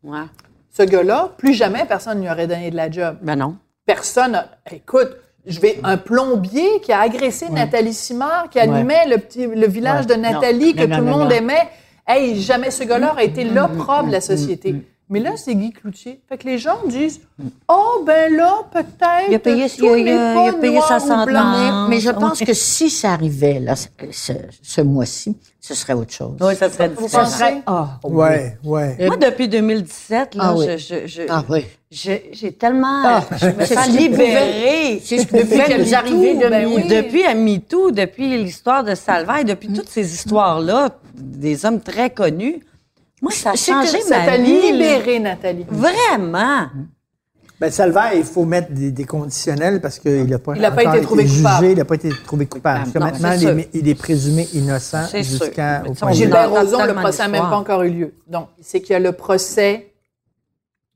[0.04, 0.26] Ouais.
[0.72, 3.18] ce gars-là, plus jamais personne ne lui aurait donné de la job.
[3.22, 3.56] Ben non.
[3.88, 5.16] Personne, écoute,
[5.48, 10.06] je vais un plombier qui a agressé Nathalie Simard, qui animait le petit le village
[10.06, 10.16] Ouais.
[10.16, 10.82] de Nathalie Non.
[10.84, 11.70] que Non, tout le monde aimait.
[12.08, 14.76] Hey, jamais ce gars-là aurait été l'opprobre de la société.
[15.08, 16.20] Mais là, c'est Guy Cloutier.
[16.28, 17.22] Fait que les gens disent
[17.68, 19.30] Oh, ben là, peut-être.
[19.30, 20.98] Il a payé- tout il a- il a- pas il a payé sa.
[21.00, 22.16] Ah, Mais je oui.
[22.20, 26.38] pense que si ça arrivait là, ce, ce- ce mois-ci, ce serait autre chose.
[26.42, 27.20] Oui, ça serait Vous difficile.
[27.20, 27.62] pensez?
[27.68, 28.14] Ah, oui.
[28.16, 29.06] Ouais, ouais.
[29.06, 30.66] Moi, depuis 2017, là, Ah oui.
[30.72, 31.66] je, je, je- Ah oui.
[31.92, 33.04] je- j'ai tellement...
[33.06, 35.02] Ah, je me sens libérée.
[35.06, 36.88] C'est ce qui Depuis vit arriver tout, de ben oui.
[36.88, 42.62] Depuis à MeToo, depuis l'histoire de Salvaille, depuis toutes ces histoires-là, des hommes très connus,
[43.26, 44.72] moi, ça a changé que ma vie.
[44.72, 45.66] libéré, Nathalie.
[45.68, 46.68] Vraiment.
[47.60, 50.84] Ben, Salvaire, il faut mettre des, des conditionnels parce qu'il n'a pas, Il a pas
[50.84, 51.66] été trouvé jugé, coupable.
[51.68, 52.80] il n'a pas été trouvé coupable.
[52.82, 53.70] Parce que Non, maintenant, il est, sûr.
[53.74, 55.40] il est présumé innocent C'est sûr.
[55.44, 57.90] jusqu'à Mais au ça, point de Gilbert Rozon, le procès n'a même pas encore eu
[57.90, 58.14] lieu.
[58.28, 59.94] Donc, c'est qu'il y a le procès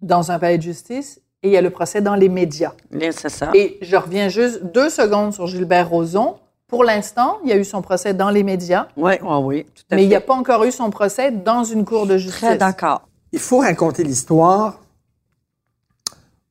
[0.04, 2.74] dans un palais de justice et il y a le procès dans les médias.
[2.92, 3.50] Bien, c'est ça.
[3.56, 6.36] Et je reviens juste deux secondes sur Gilbert Rozon.
[6.70, 9.84] Pour l'instant, il y a eu son procès dans les médias, Oui, oui, oui, tout
[9.92, 12.40] à mais il n'y a pas encore eu son procès dans une cour de justice.
[12.42, 13.02] Très d'accord.
[13.32, 14.80] Il faut raconter l'histoire.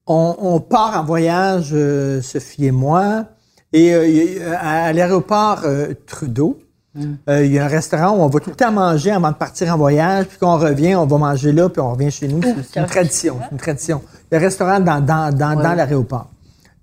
[0.06, 3.24] On, on part en voyage, euh, Sophie et moi,
[3.72, 6.58] et euh, à, à l'aéroport euh, Trudeau,
[7.28, 9.36] euh, il y a un restaurant où on va tout le temps manger avant de
[9.36, 12.26] partir en voyage, puis quand on revient, on va manger là, puis on revient chez
[12.26, 12.40] nous.
[12.42, 14.02] C'est- une tradition, c'est une tradition.
[14.30, 16.26] Il y a un restaurant dans, dans, dans, dans l'aéroport.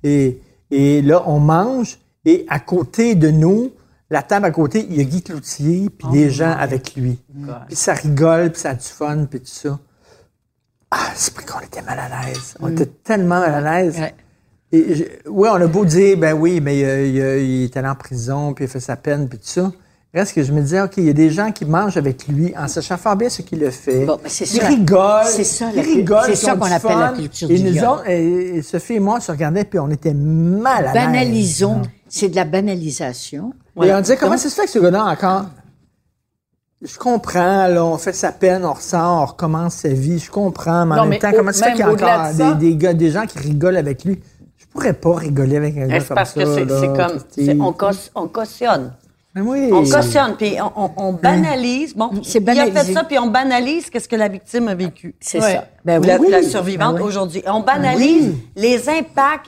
[0.04, 0.39] Et,
[0.71, 3.71] et là, on mange, et à côté de nous,
[4.09, 7.19] la table à côté, il y a Guy Cloutier, puis des gens avec lui.
[7.67, 9.79] Puis ça rigole, puis ça a du fun, puis tout ça.
[10.91, 12.55] Ah, c'est vrai qu'on était mal à l'aise.
[12.61, 13.97] On était tellement mal à l'aise.
[13.99, 14.13] Ouais.
[14.71, 17.77] Et je- oui, on a beau dire, ben oui, mais euh, il, a- il est
[17.77, 19.71] allé en prison, puis il a fait sa peine, puis tout ça.
[20.13, 22.53] Reste que je me disais, OK, il y a des gens qui mangent avec lui
[22.57, 24.05] en sachant fort bien ce qu'il a fait.
[24.05, 24.67] Bon, ben, c'est ils ça.
[24.67, 25.25] rigolent.
[25.25, 27.83] C'est ça, ils la- rigolent, c'est ils ça qu'on appelle la culture Et du nous
[27.83, 31.03] autres, et, et Sophie et moi, on se regardait, puis on était mal à l'aise.
[31.05, 31.81] Banalisons.
[32.17, 33.54] C'est de la banalisation.
[33.84, 35.45] Et on disait, comment ça se fait que ce gars-là encore.
[36.82, 40.19] Je comprends, là, on fait sa peine, on ressort, on recommence sa vie.
[40.19, 41.84] Je comprends, mais en Non, même mais temps, au- comment ça se fait qu'il y
[41.84, 44.21] a encore de ça- des, des gars, des gens qui rigolent avec lui?
[44.58, 46.43] Je pourrais pas rigoler avec un gars C'est comme parce ça.
[46.43, 48.93] que c'est comme, c'est- on, caution- on cautionne.
[49.34, 49.69] Mais oui.
[49.73, 51.93] On cautionne, puis on, on- on banalise.
[51.95, 55.15] Bon, C'est il a fait ça, puis on banalise qu'est-ce que la victime a vécu.
[55.19, 55.54] C'est Ouais.
[55.56, 55.65] ça.
[55.84, 56.28] Ben la, oui.
[56.30, 57.08] la survivante Ben oui.
[57.08, 57.43] aujourd'hui.
[57.47, 59.47] On banalise les impacts,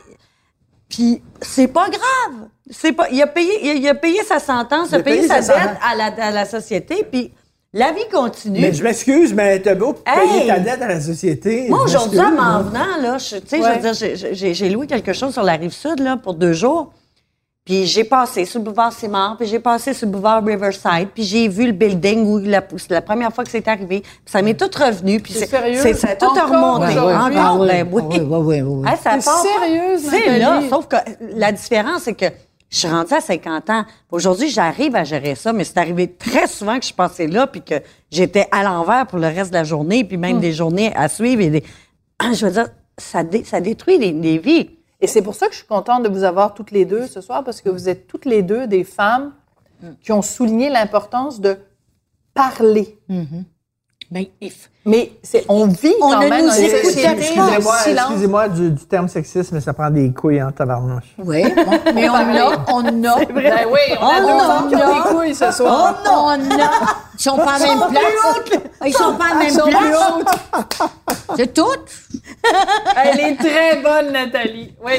[0.90, 2.48] puis c'est pas grave.
[2.70, 5.28] C'est pas, il a payé, il a, il a payé sa sentence, il a payé,
[5.28, 7.32] sa, dette à la, à la société, puis
[7.74, 8.60] la vie continue.
[8.60, 10.48] Mais je m'excuse, mais t'as beau payer Hey!
[10.48, 11.68] ta dette à la société.
[11.70, 12.60] Moi, je aujourd'hui, en m'en là.
[12.60, 15.44] venant, là, je, tu sais, je veux dire, j'ai- j'ai j'ai loué quelque chose sur
[15.44, 16.92] la rive sud, là, pour deux jours.
[17.68, 21.24] Puis j'ai passé sur le boulevard Simard, puis j'ai passé sur le boulevard Riverside, puis
[21.24, 24.00] j'ai vu le building où la, c'est la première fois que c'est arrivé.
[24.00, 25.80] Puis ça m'est tout revenu, puis C'est c'est sérieux?
[25.82, 26.94] c'est- ça a tout Encore remonté.
[26.98, 27.14] aujourd'hui?
[27.38, 28.02] Encore, Ah oui, ben oui.
[28.10, 28.90] oui, oui, oui, oui.
[29.04, 29.50] Ça T'es part pas.
[29.60, 30.96] sérieuse, C'est là, sauf que
[31.36, 32.26] la différence, c'est que
[32.70, 33.86] Je suis rendue à 50 ans.
[34.12, 37.62] Aujourd'hui, j'arrive à gérer ça, mais c'est arrivé très souvent que je passais là puis
[37.62, 37.76] que
[38.12, 41.42] j'étais à l'envers pour le reste de la journée, puis même des journées à suivre.
[41.44, 41.64] Et des...
[42.34, 44.70] Je veux dire, ça, dé- ça détruit les, les vies.
[45.00, 47.22] Et c'est pour ça que je suis contente de vous avoir toutes les deux ce
[47.22, 49.34] soir, parce que vous êtes toutes les deux des femmes
[50.02, 51.58] qui ont souligné l'importance de
[52.34, 52.98] parler.
[54.10, 58.06] Ben, if- Mais c'est, on vit On quand ne même nous Excusez-moi, silence.
[58.12, 61.14] excusez-moi du, du terme sexiste, mais ça prend des couilles en tabarnouche.
[61.18, 61.44] Oui,
[61.94, 63.26] mais on a, on a.
[63.26, 64.96] Ben oui, on a qui ont non.
[64.96, 66.02] des couilles ce soir.
[66.06, 66.70] non, on a.
[67.20, 68.62] Ils sont pas à la même place.
[68.86, 70.98] Ils sont pas à même place.
[71.36, 71.66] C'est tout.
[73.04, 74.74] Elle est très bonne, Nathalie.
[74.84, 74.94] Oui.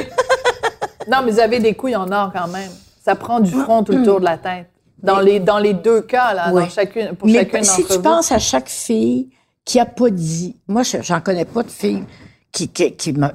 [1.11, 2.71] Non, mais vous avez des couilles en or quand même.
[3.05, 4.67] Ça prend du front tout le tour de la tête.
[5.03, 6.63] Dans les, dans les deux cas, là, Ouais.
[6.65, 8.03] dans chacune, pour Mais chacune si tu vous.
[8.03, 9.29] penses à chaque fille
[9.65, 12.03] qui a pas dit, moi, je- j'en connais pas de fille
[12.51, 13.29] qui, qui, qui m'a,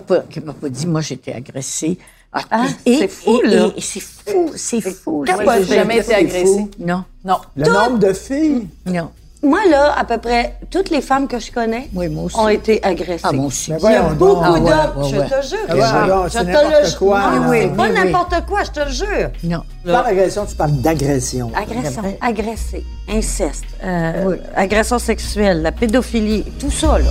[0.00, 1.98] pas, qui m'a pas dit, moi, j'étais agressée.
[2.32, 3.68] Ah, c'est fou, et- là.
[3.76, 5.24] et c'est fou, c'est fou.
[5.26, 6.66] J'ai jamais été agressée?
[6.78, 7.38] Non, Non.
[7.56, 8.68] Le nombre de filles?
[8.86, 9.10] non.
[9.44, 12.36] Moi, là, à peu près toutes les femmes que je connais Oui, moi aussi.
[12.38, 13.20] ont été agressées.
[13.24, 13.72] Ah, moi aussi.
[13.78, 14.40] Il y a beaucoup.
[14.42, 15.58] Ah d'hommes, ouais, je te jure.
[15.68, 17.36] Ah ouais, je te le quoi, Non, là.
[17.42, 17.94] c'est Oui, pas oui, oui.
[17.94, 19.30] n'importe quoi, je te le jure.
[19.44, 19.62] Non.
[19.84, 21.50] Tu parles d'agression, tu parles d'agression.
[21.54, 27.10] Agression, agressé, inceste, euh, agression sexuelle, la pédophilie, tout ça, là.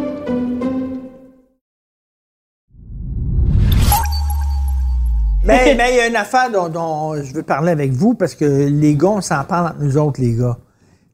[5.43, 8.35] Mais mais il y a une affaire dont, dont je veux parler avec vous parce
[8.35, 10.57] que les gars, on s'en parle entre nous autres, les gars.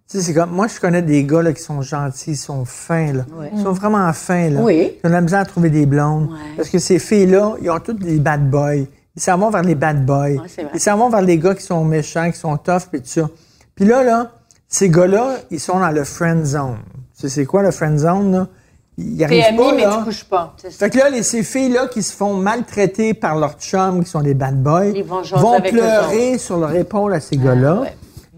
[0.10, 2.64] Tu sais, c'est comme, moi, je connais des gars là, qui sont gentils, ils sont
[2.64, 3.26] fins, là.
[3.54, 4.62] Ils sont vraiment fins, là.
[4.62, 4.94] Oui.
[5.04, 6.30] Ils ont de la misère à trouver des blondes.
[6.56, 8.86] Parce que ces filles-là, ils ont toutes des bad boys.
[9.16, 10.46] Ils s'en vont vers les bad boys.
[10.74, 13.30] ils s'en vont vers les gars qui sont méchants, qui sont tough, puis tout ça.
[13.76, 14.32] Puis là, là,
[14.70, 16.78] ces gars-là, ils sont dans le friend zone.
[17.16, 18.48] Tu sais, c'est quoi le friend zone, là?
[18.98, 19.96] Ils T'es arrivent ami, pas, mais là.
[20.00, 20.56] tu couches pas.
[20.72, 24.22] Fait que là, les, ces filles-là qui se font maltraiter par leurs chums, qui sont
[24.22, 27.84] des bad boys, Ils vont avec pleurer sur leur épaule à ces gars-là.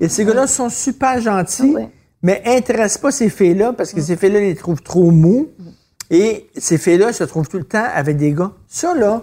[0.02, 1.76] Et ces gars-là sont super gentils,
[2.22, 5.48] mais intéressent pas ces filles-là parce que ces filles-là les trouvent trop mous.
[6.12, 8.52] Et ces filles-là se trouvent tout le temps avec des gars.
[8.68, 9.22] Ça, là,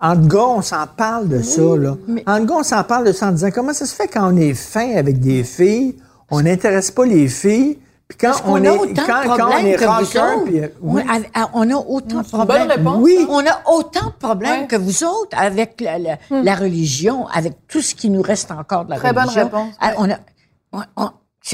[0.00, 1.96] entre gars, on s'en parle de ça, là.
[2.26, 4.36] Entre gars, on s'en parle de ça en disant comment ça se fait quand on
[4.36, 5.96] est fin avec des filles,
[6.30, 7.78] on n'intéresse pas les filles,
[8.08, 9.90] puis quand on qu'on est, a autant quand, de quand on problèmes est que vous
[9.90, 10.44] rocker, autres?
[10.44, 11.02] puis, euh, oui.
[11.04, 12.70] On, a, on autant de C'est une bonne problèmes.
[12.70, 12.96] réponse.
[13.00, 13.26] Oui.
[13.28, 14.66] On a autant de problèmes Ouais.
[14.68, 18.84] que vous autres avec la, la- la religion, avec tout ce qui nous reste encore
[18.84, 19.44] de la Très bonne religion.
[19.44, 19.74] réponse.
[19.80, 20.16] Ah, On a,
[20.72, 21.10] on, on-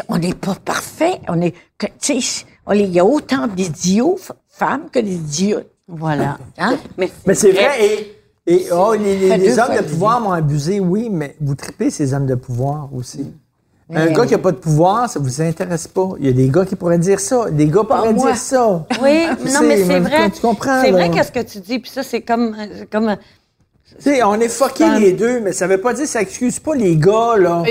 [0.09, 1.21] on n'est pas parfait.
[1.29, 1.55] On est,
[2.01, 5.61] tu sais, on il y a autant d'idiots femmes que d'idiots.
[5.89, 6.39] Voilà.
[6.59, 6.77] Hein?
[6.97, 11.09] Mais, Mais c'est vrai, et, et oh, les, les- hommes de pouvoir m'ont abusé, oui,
[11.11, 13.35] mais vous tripez ces hommes de pouvoir aussi.
[13.95, 16.09] Un gars qui n'a pas de pouvoir, ça vous intéresse pas.
[16.21, 17.51] Il y a des gars qui pourraient dire ça.
[17.51, 18.29] Des gars pourraient moi.
[18.33, 18.85] dire ça.
[19.03, 20.31] Oui, Tu non, mais c'est vrai.
[20.31, 23.17] tu comprends, C'est vrai qu'est-ce que tu dis, puis ça, c'est comme, euh, comme,
[23.87, 26.75] Tu sais, on est fuckés les deux, mais ça veut pas dire, ça excuse pas
[26.75, 27.63] les gars, là.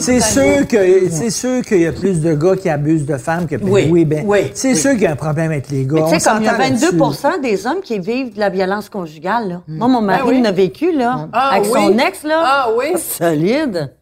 [0.00, 0.66] C'est sûr l'heure.
[0.66, 4.04] que, c'est sûr qu'il y a plus de gars qui abusent de femmes que Oui,
[4.04, 6.06] ben, oui, c'est sûr qu'il y a un problème avec les gars.
[6.10, 7.40] Tu sais, comme il y a s'entend 22 là-dessus.
[7.40, 9.48] des hommes qui vivent de la violence conjugale.
[9.48, 9.62] Là.
[9.68, 10.40] Moi, mon mari Ben oui?
[10.40, 11.80] en a vécu, là, Ah avec oui?
[11.80, 12.40] son ex, là.
[12.44, 12.86] Ah oui?
[12.98, 13.92] Solide.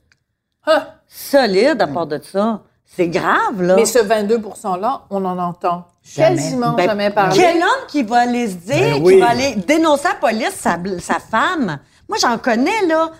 [0.67, 0.95] Ah.
[1.17, 2.63] Solide à part de ça.
[2.85, 3.75] C'est grave, là.
[3.75, 6.37] Mais ce 22 %-là, on en entend Jamais.
[6.37, 7.37] quasiment Ben, jamais parler.
[7.37, 10.55] Quel homme qui va aller se dire, Ben qui va aller dénoncer à la police
[10.55, 11.79] sa, sa femme?
[12.09, 13.11] Moi, j'en connais, là.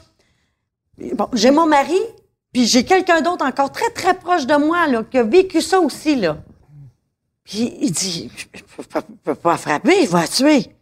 [1.15, 1.99] Bon, j'ai mon mari,
[2.53, 5.81] puis j'ai quelqu'un d'autre encore très, très proche de moi, là, qui a vécu ça
[5.81, 6.37] aussi, là.
[7.45, 8.63] Puis il dit, je
[9.25, 10.76] peux pas, frapper, il va la tuer.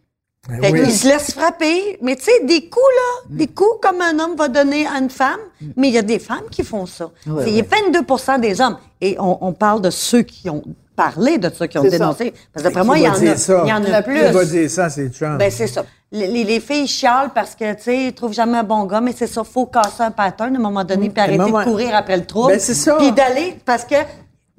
[0.47, 0.81] Ben Fait oui.
[0.83, 1.97] qu'il se laisse frapper.
[2.01, 5.09] Mais tu sais, des coups, là, des coups comme un homme va donner à une
[5.09, 5.39] femme,
[5.75, 7.09] mais il y a des femmes qui font ça.
[7.25, 8.77] Il y a 22 des hommes.
[9.01, 10.61] Et on, on parle de ceux qui ont
[10.95, 11.89] parlé de ça, qui ont ça.
[11.89, 12.31] dénoncé.
[12.53, 13.61] Parce que d'après moi, il y en a, ça?
[13.65, 14.23] il y en Il y en a plus.
[14.27, 15.39] Qui va dire ça, c'est Trump.
[15.39, 15.83] Ben, c'est ça.
[16.11, 19.01] Les, les- les filles chialent parce que, tu sais, ils trouvent jamais un bon gars,
[19.01, 21.95] mais c'est ça, faut casser un pattern à un moment donné, puis arrêter de courir
[21.95, 22.51] après le trouble.
[22.53, 22.95] Ben, c'est ça.
[22.97, 23.95] Puis d'aller, parce que,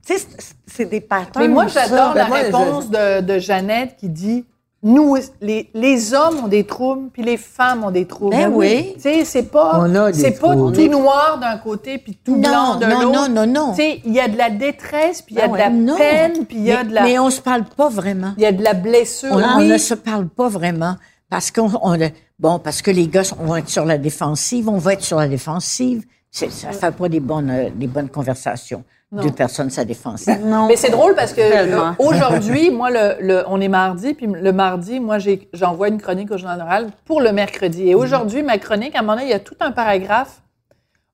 [0.06, 0.26] tu sais,
[0.66, 1.30] c'est- des patterns.
[1.38, 4.44] Mais moi, j'adore la Ben, moi, je- réponse de, de Jeannette qui dit
[4.86, 8.36] nous, les, les hommes ont des troubles, puis les femmes ont des troubles.
[8.36, 8.92] Ben oui.
[8.94, 10.76] Tu sais, c'est pas, On a des c'est pas troubles.
[10.76, 13.28] tout noir d'un côté, puis tout blanc Non, de non, l'autre.
[13.28, 13.70] non, non, non.
[13.72, 15.70] Tu sais, il y a de la détresse, puis il y a Ah de la
[15.70, 15.96] non.
[15.96, 18.32] peine, puis il y a mais, de la, mais on se parle pas vraiment.
[18.36, 19.30] il y a de la blessure.
[19.32, 19.68] On, on Oui.
[19.68, 20.96] ne se parle pas vraiment
[21.28, 21.98] parce qu'on on,
[22.38, 25.26] bon parce que les gars vont être sur la défensive, on va être sur la
[25.28, 26.04] défensive.
[26.30, 28.84] C'est- Ça fait pas des bonnes euh, des bonnes conversations.
[29.12, 30.40] Deux personnes sa défensive.
[30.44, 30.66] Non.
[30.66, 34.52] Mais c'est drôle parce que euh, aujourd'hui, moi, le, le- on est mardi, puis le
[34.52, 37.88] mardi, moi, j'ai- j'envoie une chronique au Journal oral pour le mercredi.
[37.88, 40.42] Et aujourd'hui, ma chronique, à un moment donné, il y a tout un paragraphe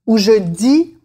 [0.07, 0.97] où je dis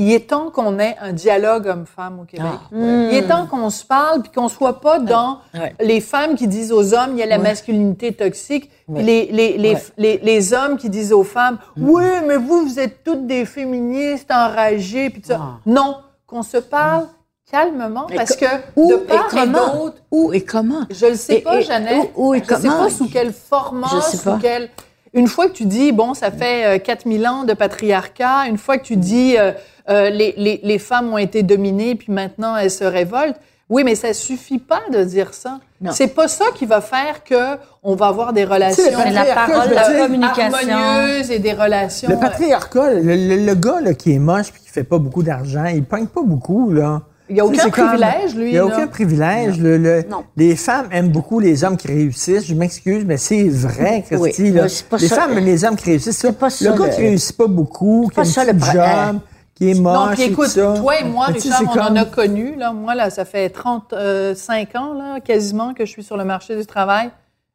[0.00, 2.46] il est temps qu'on ait un dialogue homme-femme au Québec.
[2.72, 5.74] Il est temps qu'on se parle, puis qu'on soit pas dans Ouais.
[5.80, 9.58] les femmes qui disent aux hommes il y a la masculinité toxique, puis les, les,
[9.58, 13.44] les, les, les hommes qui disent aux femmes oui, mais vous, vous êtes toutes des
[13.44, 15.40] féministes enragées, puis tout ça.
[15.66, 15.96] Non,
[16.26, 17.06] qu'on se parle
[17.50, 18.44] calmement, parce que
[18.76, 19.74] Où de part et comment?
[19.74, 20.82] d'autre, Où et comment?
[20.90, 22.10] je le sais Et- pas, et- Jeannette.
[22.14, 22.84] où- où et je sais comment?
[22.84, 24.68] pas sous quel format, Je sais sous quel...
[25.14, 28.76] Une fois que tu dis, bon, ça fait euh, 4000 ans de patriarcat, une fois
[28.76, 29.52] que tu dis, euh,
[29.88, 33.36] euh, les, les, les femmes ont été dominées, puis maintenant elles se révoltent,
[33.70, 35.58] oui, mais ça suffit pas de dire ça.
[35.92, 39.70] C'est pas ça qui va faire que on va avoir des relations C'est la parole,
[39.74, 40.72] la communication.
[40.72, 42.08] harmonieuses et des relations...
[42.08, 44.98] Le euh, patriarcat, le, le- le gars là, qui est moche puis qui fait pas
[44.98, 47.02] beaucoup d'argent, il pogne pas beaucoup, là.
[47.30, 48.46] Il y a aucun comme- privilège, lui.
[48.46, 48.66] Il n'y a là.
[48.74, 49.58] aucun privilège.
[49.60, 50.24] Le- le- Non.
[50.34, 52.46] les femmes aiment beaucoup les hommes qui réussissent.
[52.46, 54.50] Je m'excuse, mais c'est vrai, Oui, Christy.
[54.50, 54.64] là.
[54.88, 55.16] pas les ça.
[55.16, 56.26] femmes aiment les hommes qui réussissent.
[56.40, 58.72] pas le ça, gars le- qui réussit pas beaucoup, qui pas a ça, le pra-
[59.12, 59.20] job,
[59.58, 60.74] qui est moche Non, puis et écoute, tout ça.
[60.78, 62.54] toi et moi, Mais Richard, on en a connu.
[62.54, 66.56] Là, moi, là, ça fait 35 ans, là, quasiment, que je suis sur le marché
[66.56, 67.10] du travail.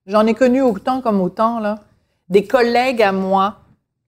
[0.05, 1.79] J'en ai connu autant comme autant, là.
[2.27, 3.59] Des collègues à moi.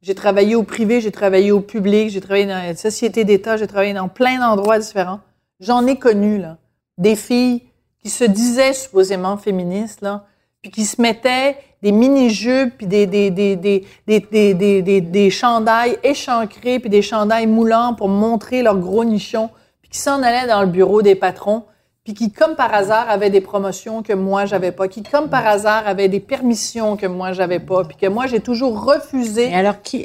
[0.02, 3.66] J'ai travaillé au privé, j'ai travaillé au public, j'ai travaillé dans la société d'État, j'ai
[3.66, 5.22] travaillé dans plein d'endroits différents.
[5.62, 6.58] J'en ai connu, là.
[6.98, 7.64] Des filles
[8.04, 10.26] qui se disaient supposément féministes, là,
[10.66, 16.90] puis qui se mettaient des mini-jupes, puis des, des, des, des, des chandails échancrés, puis
[16.90, 19.52] des chandails moulants pour montrer leur gros nichon,
[19.84, 21.66] puis qui s'en allaient dans le bureau des patrons,
[22.04, 25.46] puis qui, comme par hasard, avaient des promotions que moi, j'avais pas, qui, comme par
[25.46, 29.52] hasard, avaient des permissions que moi, j'avais pas, puis que moi, j'ai toujours refusé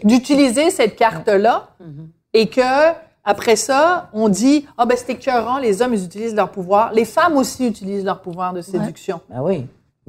[0.05, 1.69] d'utiliser cette carte-là,
[2.35, 2.91] et que,
[3.25, 6.93] après ça, on dit, ah oh, ben, c'est écœurant, les hommes, ils utilisent leur pouvoir.
[6.93, 9.23] Les femmes aussi utilisent leur pouvoir de séduction.
[9.31, 9.67] Ben oui.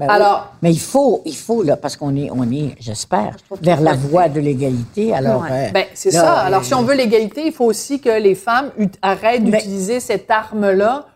[0.08, 0.58] Ben oui.
[0.62, 4.30] Mais il faut, il faut, là, parce qu'on est, on est, j'espère, vers la voie
[4.30, 5.14] de l'égalité.
[5.14, 6.44] Alors, euh, ben c'est ça.
[6.44, 8.72] euh, Alors si on veut l'égalité, il faut aussi que les femmes
[9.02, 11.08] arrêtent d'utiliser cette arme-là,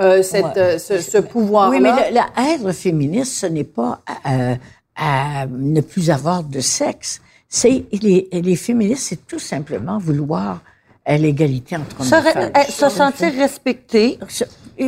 [0.00, 0.58] euh, cette, Ouais.
[0.58, 1.70] euh, ce, ce pouvoir-là.
[1.70, 4.54] Oui, mais le, le- être féministe, ce n'est pas euh,
[4.96, 7.20] à ne plus avoir de sexe.
[7.48, 10.60] C'est les, les féministes, c'est tout simplement vouloir
[11.08, 12.50] euh, l'égalité entre hommes Se, et femmes.
[12.66, 14.18] eh, se sentir respecté,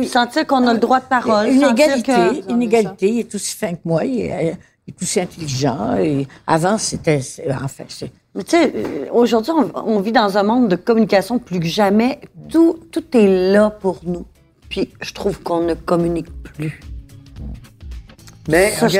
[0.07, 3.09] sentir qu'on a le droit de parole, Une égalité, que- une égalité.
[3.09, 4.57] Il est aussi fin que moi, il est,
[4.87, 5.95] il est aussi intelligent.
[5.97, 7.19] Et avant, c'était,
[7.63, 11.39] enfin, c'est, Mais tu sais, euh, aujourd'hui, on, on vit dans un monde de communication
[11.39, 12.19] plus que jamais.
[12.49, 14.25] Tout, tout est là pour nous.
[14.69, 16.79] Puis je trouve qu'on ne communique plus.
[18.49, 18.99] Mais écoutez-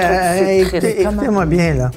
[0.80, 1.92] très- écoutez-moi bien, là.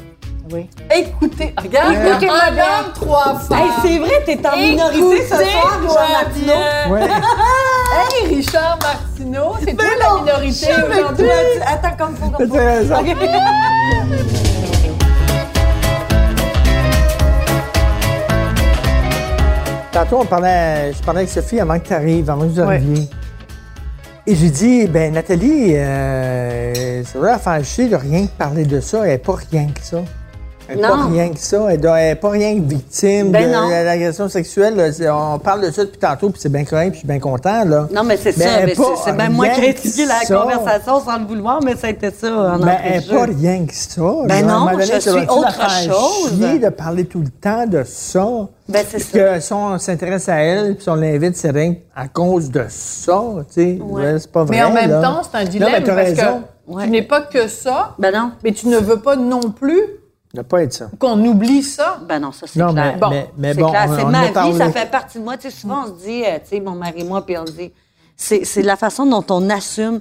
[0.52, 0.68] Oui.
[0.94, 3.58] Écoutez, regarde, Écoutez, un homme, trois femmes.
[3.82, 5.22] c'est vrai, t'es en Écoutez,
[6.90, 7.00] Ouais.
[7.92, 11.28] Hey, Richard Martineau, c'est toi la minorité aujourd'hui.
[11.66, 12.94] Attends, comme faut qu'on T'as raison.
[19.92, 22.76] Tantôt, on parlait, je parlais avec Sophie avant que tu arrives, avant que vous Ouais.
[22.76, 23.08] arriviez.
[24.26, 28.64] Et j'ai dit, ben Nathalie, euh, c'est vrai, à faire chier de rien que parler
[28.64, 28.98] de ça.
[29.02, 29.98] Elle n'est pas rien que ça.
[30.70, 31.66] Elle n'est pas rien que ça.
[31.70, 34.76] Elle n'est pas rien que victime Ben de l'agression sexuelle.
[34.76, 35.14] là.
[35.34, 37.64] On parle de ça depuis tantôt, puis c'est bien correct, puis je suis bien content.
[37.64, 37.88] Là.
[37.92, 38.82] Non, mais c'est Mais ça.
[39.04, 40.36] C'est- même moi qui ai étudié la ça.
[40.36, 43.66] conversation sans le vouloir, mais ça a été ça en Ben, elle n'est pas rien
[43.66, 44.00] que ça.
[44.26, 44.52] Ben là.
[44.52, 46.38] Non, donné, je suis autre chose?
[46.38, 48.26] chier de parler tout le temps de ça?
[48.68, 49.18] Ben, c'est ça.
[49.18, 52.64] que si on s'intéresse à elle, puis si on l'invite, c'est rien à cause de
[52.68, 53.78] ça, tu sais.
[53.82, 54.56] Ouais, C'est pas vrai.
[54.56, 55.02] Mais en même là.
[55.02, 56.22] temps, c'est un Non, dilemme parce raison.
[56.68, 56.84] que Ouais.
[56.84, 58.30] tu n'es pas que ça, Ben non.
[58.44, 59.80] mais tu ne veux pas non plus
[60.32, 60.90] Ne pas être ça.
[60.98, 62.00] qu'on oublie ça?
[62.08, 62.72] Ben non, ça c'est clair.
[62.72, 64.58] mais, Bon, mais, mais c'est bon, clair, c'est ma vie, parlé.
[64.58, 65.36] ça fait partie de moi.
[65.36, 67.46] Tu sais, souvent, on se dit, euh, tu sais, mon mari et moi, puis on
[67.46, 67.72] se dit,
[68.16, 70.00] c'est c'est la façon dont on assume.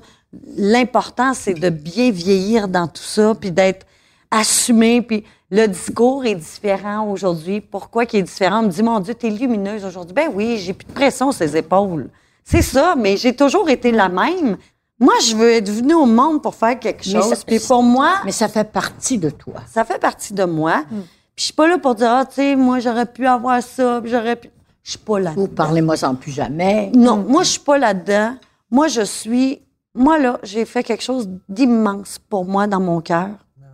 [0.56, 3.88] L'important, c'est de bien vieillir dans tout ça, puis d'être
[4.30, 7.60] assumé, puis le discours est différent aujourd'hui.
[7.62, 8.60] Pourquoi qu'il est différent?
[8.60, 10.14] On me dit, mon Dieu, t'es lumineuse aujourd'hui.
[10.14, 12.08] Ben oui, j'ai plus de pression sur les épaules.
[12.44, 14.58] C'est ça, mais j'ai toujours été la même.
[15.00, 17.30] Moi, je veux être venue au monde pour faire quelque chose.
[17.30, 19.56] ça- Puis pour moi, Mais ça fait partie de toi.
[19.68, 20.80] ça fait partie de moi.
[20.92, 21.02] Hmm.
[21.36, 24.02] Puis je suis pas là pour dire, ah, tu sais, moi, j'aurais pu avoir ça,
[24.04, 24.50] j'aurais pu.
[24.84, 25.32] Je suis pas là.
[25.36, 26.92] Vous parlez-moi sans plus jamais.
[26.96, 28.36] Non, moi, je suis pas là-dedans.
[28.72, 29.62] Moi, je suis
[29.96, 33.30] moi, là, j'ai fait quelque chose d'immense pour moi dans mon cœur,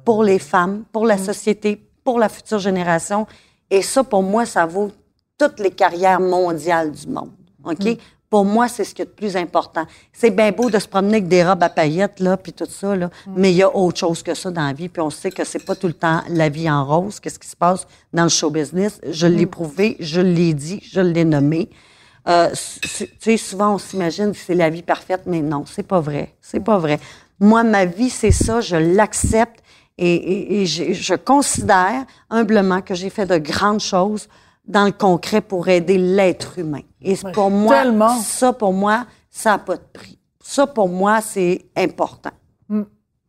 [0.05, 3.27] pour les femmes, pour la société, pour la future génération.
[3.69, 4.91] Et ça, pour moi, ça vaut
[5.37, 7.31] toutes les carrières mondiales du monde.
[7.65, 7.97] OK?
[8.35, 9.85] Pour moi, c'est ce qui est le plus important.
[10.11, 12.93] C'est bien beau de se promener avec des robes à paillettes, là, puis tout ça,
[12.93, 14.89] là, mais il y a autre chose que ça dans la vie.
[14.89, 17.21] Puis on sait que c'est pas tout le temps la vie en rose.
[17.21, 18.99] Qu'est-ce qui se passe dans le show business?
[19.09, 21.69] Je l'ai prouvé, je l'ai dit, je l'ai nommé.
[22.27, 22.49] Euh,
[22.81, 26.35] tu sais, souvent, on s'imagine que c'est la vie parfaite, mais non, c'est pas vrai.
[26.41, 26.99] C'est pas vrai.
[27.39, 29.61] Moi, ma vie, c'est ça, je l'accepte
[29.97, 34.27] et, et- et je, je considère humblement que j'ai fait de grandes choses
[34.67, 36.81] dans le concret pour aider l'être humain.
[37.01, 38.19] Et pour moi, tellement.
[38.19, 40.19] ça, pour moi, ça n'a pas de prix.
[40.41, 42.31] Ça, pour moi, c'est important.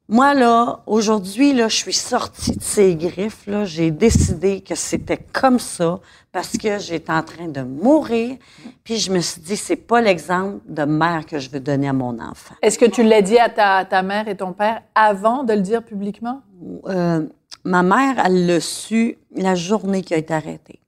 [0.09, 3.65] Moi, là, aujourd'hui, là, je suis sortie de ces griffes, là.
[3.65, 5.99] J'ai décidé que c'était comme ça
[6.31, 8.37] parce que j'étais en train de mourir.
[8.85, 11.93] Puis je me suis dit, c'est pas l'exemple de mère que je veux donner à
[11.93, 12.55] mon enfant.
[12.63, 15.61] Est-ce que tu l'as dit à ta, ta mère et ton père avant de le
[15.61, 16.41] dire publiquement?
[16.87, 17.27] Euh,
[17.65, 20.79] ma mère, elle l'a su la journée qui a été arrêtée.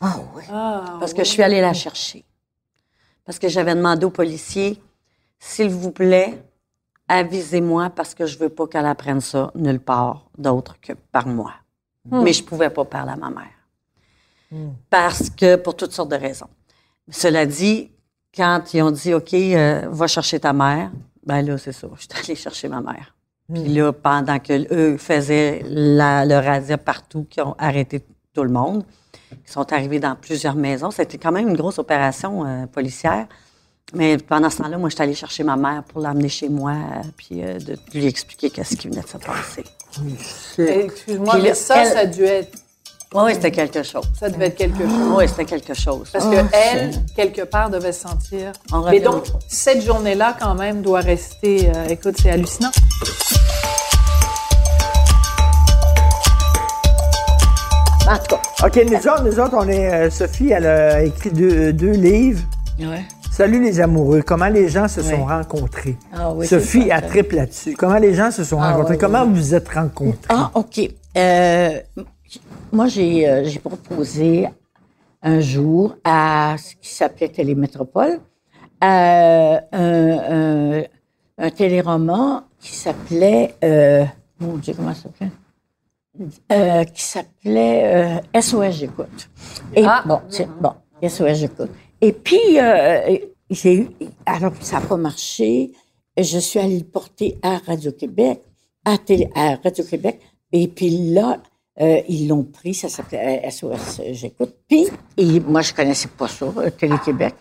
[0.00, 2.24] Ah, Parce que je suis allée la chercher.
[3.24, 4.82] Parce que j'avais demandé aux policiers,
[5.38, 6.42] s'il vous plaît,
[7.08, 11.52] avisez-moi parce que je veux pas qu'elle apprenne ça nulle part d'autre que par moi.
[12.10, 14.72] Mais je pouvais pas parler à ma mère.
[14.88, 16.48] Parce que, pour toutes sortes de raisons.
[17.10, 17.90] Cela dit,
[18.34, 20.90] quand ils ont dit, OK, euh, va chercher ta mère,
[21.24, 21.88] ben là, c'est ça.
[21.96, 23.14] Je suis allée chercher ma mère.
[23.52, 28.50] Puis là, pendant que eux faisaient la, le razzia partout, qui ont arrêté tout le
[28.50, 28.84] monde,
[29.46, 33.26] qui sont arrivés dans plusieurs maisons, c'était quand même une grosse opération euh, policière.
[33.92, 36.72] Mais pendant ce temps-là, moi, je suis allée chercher ma mère pour l'amener chez moi,
[36.72, 39.64] euh, puis euh, de lui expliquer qu'est-ce qui venait de se passer.
[40.58, 42.56] Excuse-moi, mais ça, elle- ça, a dû être,
[43.12, 44.04] Oui, c'était quelque chose.
[44.18, 45.12] ça devait être quelque chose.
[45.16, 46.08] Oui, c'était quelque chose.
[46.12, 48.52] Parce que elle, quelque part, devait se sentir.
[48.72, 51.68] On Mais donc, cette journée-là, quand même, doit rester.
[51.74, 52.70] euh, écoute, c'est hallucinant.
[58.08, 59.92] En tout cas, OK, nous autres, nous autres, on est.
[59.92, 62.42] euh, Sophie, elle a écrit deux, deux livres.
[62.78, 63.04] Ouais.
[63.30, 64.22] Salut les amoureux.
[64.22, 65.96] Comment les gens se sont rencontrés?
[66.12, 67.00] Ah oui, Sophie, ça.
[67.00, 67.74] triple là-dessus.
[67.74, 68.98] Comment les gens se sont Ah, rencontrés?
[68.98, 70.18] Comment vous vous êtes rencontrés?
[70.28, 70.78] Ah, OK.
[71.16, 71.70] Euh,
[72.72, 74.46] moi, j'ai euh, j'ai proposé
[75.22, 78.18] un jour à ce qui s'appelait Télémétropole
[78.82, 80.82] euh, un, un,
[81.38, 83.54] un téléroman qui s'appelait.
[84.38, 85.30] Mon Dieu, comment ça s'appelait?
[86.52, 89.30] Euh, qui s'appelait euh, SOS J'écoute.
[89.74, 90.02] Et Ah.
[90.06, 91.70] bon, c'est bon, SOS J'écoute.
[92.00, 93.16] Et puis, euh,
[93.50, 93.88] j'ai eu.
[94.26, 95.72] Alors, ça n'a pas marché.
[96.16, 98.42] Je suis allée le porter à Radio-Québec,
[98.84, 98.96] à,
[99.62, 100.20] Radio-Québec.
[100.52, 101.38] Et puis là,
[101.80, 104.54] euh, ils l'ont pris, ça s'appelait euh, SOS J'écoute.
[104.68, 107.34] Puis, et moi, je connaissais pas ça, euh, Télé-Québec.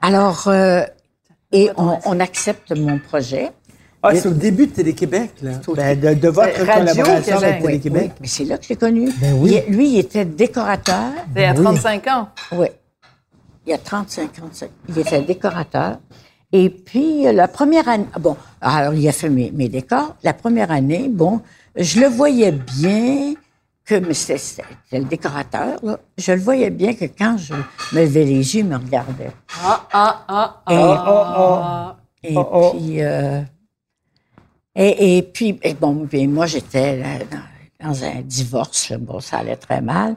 [0.00, 0.82] Alors, euh,
[1.52, 3.50] et on, on accepte mon projet.
[4.02, 5.52] Ah, c'est au début de Télé-Québec, là.
[5.76, 7.62] Ben, de, de votre Radio collaboration avec Québec.
[7.62, 8.10] Télé-Québec.
[8.14, 9.10] Oui, mais c'est là que je l'ai connu.
[9.20, 9.60] Ben oui.
[9.68, 11.12] Il- lui, il était décorateur.
[11.36, 12.28] C'est à 35 ans.
[12.52, 12.66] Oui.
[13.66, 14.68] Il y a 30-50 ans.
[14.88, 15.98] Il était décorateur.
[16.50, 20.16] Et puis, euh, la première année, ah bon, alors il a fait mes, mes décors.
[20.24, 21.40] La première année, bon,
[21.76, 23.34] je le voyais bien
[23.84, 25.98] que, mais c'était le décorateur, là.
[26.18, 29.30] Je le voyais bien que quand je me levais les yeux, il me regardait.
[29.64, 31.96] Ah, ah, ah, Et- ah.
[32.24, 32.70] Et Oh, oh.
[32.76, 33.40] puis, euh,
[34.74, 38.92] et, et puis, et bon, puis moi, j'étais là, dans, dans un divorce.
[38.92, 40.16] Bon, ça allait très mal.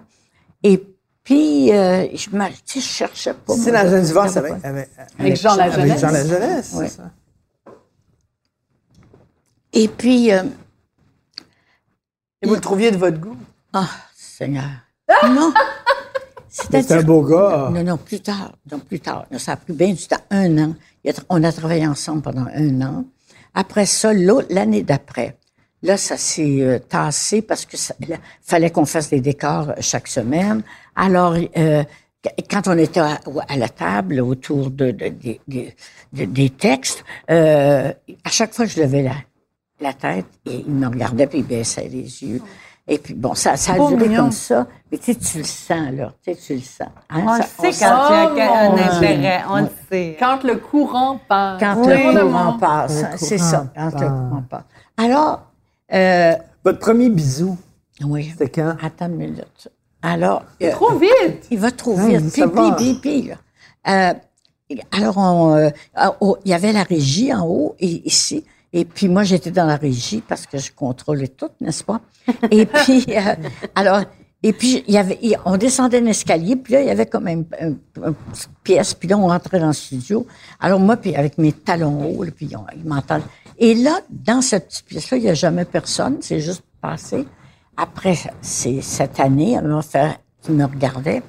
[0.63, 0.81] Et
[1.23, 3.55] puis, euh, je, me, tu sais, je cherchais pas.
[3.55, 4.89] C'est dans un divorce avec, avec,
[5.19, 6.01] Avec Jean avec Lajeunesse.
[6.01, 6.87] Jean Lajeunesse, Ouais.
[6.87, 7.11] c'est ça?
[9.73, 10.43] Et puis, euh,
[12.41, 13.37] Et vous le trouviez de votre goût?
[13.73, 14.69] ah, Seigneur.
[15.27, 15.53] Non.
[16.47, 17.69] C'est un beau gars.
[17.73, 18.53] non, non, plus tard.
[18.71, 19.25] Non, plus tard.
[19.37, 20.75] Ça a pris bien du temps, un an.
[21.27, 23.03] On a travaillé ensemble pendant un an.
[23.55, 25.37] Après ça, l'année d'après,
[25.81, 27.77] là, ça s'est euh, tassé parce que
[28.43, 30.61] fallait qu'on fasse des décors euh, chaque semaine.
[30.95, 31.83] Alors, euh,
[32.21, 33.19] qu- quand on était à,
[33.57, 35.71] la table autour de, de- de- de-
[36.13, 37.91] de- des textes, euh,
[38.23, 39.15] à chaque fois je levais la,
[39.79, 42.41] la tête, et il me regardait puis il baissait les yeux.
[42.87, 44.23] Et puis bon, ça, ça a Beau duré mignon.
[44.23, 44.67] comme ça.
[44.91, 46.13] Mais tu sais, tu le sens, là.
[46.23, 46.87] Tu sais, tu le sens.
[47.09, 50.15] hein, On le sait quand il y a un intérêt, on le sait.
[50.19, 51.59] Quand le courant passe.
[51.59, 51.93] Quand Oui.
[52.13, 54.63] le courant passe, hein, c'est ça, quand le courant passe.
[54.97, 55.41] Alors,
[55.93, 56.33] euh,
[56.63, 57.57] Votre premier bisou,
[58.03, 58.75] oui, c'était quand?
[58.83, 59.67] attends une minute.
[60.03, 61.47] Alors, euh, Trop vite.
[61.49, 62.29] il va trop Hum, vite.
[62.29, 62.71] ça Pi, va.
[62.75, 63.35] pi, pi, pi, là.
[63.87, 64.13] Euh,
[64.91, 68.45] alors, on, euh, ah, oh, il y avait la régie en haut et ici.
[68.75, 72.01] Et puis, moi, j'étais dans la régie parce que je contrôlais tout, n'est-ce pas?
[72.51, 73.35] Et puis, euh,
[73.73, 74.01] alors,
[74.43, 77.39] Et puis, y avait, on descendait un escalier, puis là, il y avait comme un,
[77.59, 77.73] un-
[78.05, 80.27] une petite pièce, puis là, on rentrait dans le studio.
[80.59, 83.23] Alors, moi, puis avec mes talons hauts, puis on- ils m'entendent.
[83.57, 87.25] Et là, dans cette petite pièce-là, il n'y a jamais personne, c'est juste passé.
[87.75, 91.23] Après, c'est cette année, elle m'a fait, qui me regardait,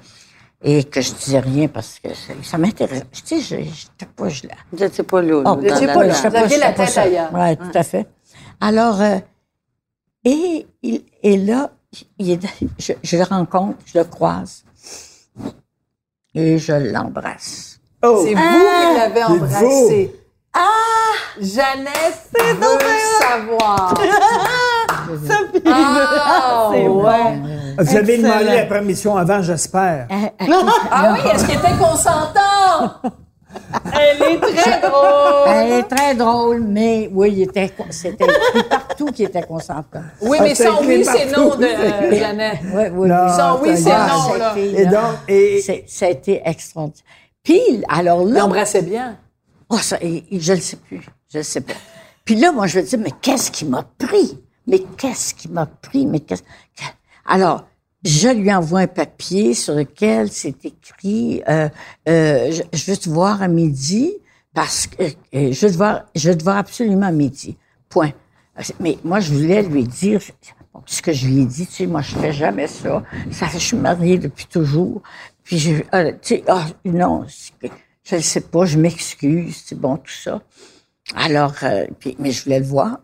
[0.62, 3.02] et que je disais rien parce que ça, ça m'intéresse.
[3.12, 4.42] Tu sais, je j'étais pas, je,
[4.72, 5.34] Vous n'étiez pas là.
[5.36, 6.14] Oh, là, Vous dans étiez la- pas là.
[6.14, 7.02] Vous aviez la tête ça.
[7.02, 7.32] ailleurs.
[7.34, 8.06] Ouais, tout à fait.
[8.60, 9.18] Alors, euh,
[10.24, 11.70] et, il, et là,
[12.18, 12.40] il est,
[12.78, 14.64] je, je le rencontre, je le croise,
[16.34, 17.78] et je l'embrasse.
[18.02, 18.22] Oh!
[18.24, 20.20] C'est vous qui l'avez C'est embrassé.
[20.54, 20.60] Ah!
[21.40, 22.78] Jeannette veut
[23.20, 23.94] savoir.
[25.66, 26.82] Ah, ouais.
[27.78, 28.28] Vous avez Excellent.
[28.38, 30.06] demandé la permission avant, j'espère.
[30.90, 33.12] Ah oui, est-ce qu'il était consentant?
[33.94, 35.48] Elle est très drôle.
[35.48, 38.26] Elle est très drôle, mais oui, il était, c'était
[38.68, 40.02] partout qui était consentant.
[40.20, 42.58] Oui, Ah, mais c'est son écrit oui, c'est non de euh, Jeannette.
[42.74, 43.08] Oui, oui.
[43.08, 44.52] Non, Son oui, c'est Ah, non, là.
[44.54, 47.02] fille, Et donc, et, c'est- ça a été extraordinaire.
[47.42, 49.16] Puis, alors là, embrassait bien.
[49.70, 51.00] Oh, ça, et- et je ne sais plus.
[51.32, 51.72] Je ne sais pas.
[52.24, 54.38] Puis là, moi, je me dis, mais qu'est-ce qui m'a pris?
[54.66, 56.06] Mais qu'est-ce qui m'a pris?
[56.06, 56.42] Mais qu'est-ce...
[56.42, 56.46] que-
[57.26, 57.66] Alors,
[58.04, 61.68] je lui envoie un papier sur lequel c'est écrit euh,
[62.08, 64.12] euh, je, je veux te voir à midi
[64.54, 67.56] parce que euh, je veux te voir, je veux te voir absolument à midi.
[67.88, 68.12] Point.
[68.80, 70.20] Mais moi, je voulais lui dire
[70.86, 71.66] ce que je lui ai dit.
[71.66, 73.02] Tu sais, moi, je fais jamais ça.
[73.30, 75.02] Ça je suis mariée depuis toujours.
[75.44, 77.24] Puis je, euh, tu sais, ah, non,
[78.04, 80.40] je ne sais pas, je m'excuse, c'est bon tout ça.
[81.14, 81.86] Alors, euh,
[82.18, 82.98] mais je voulais le voir.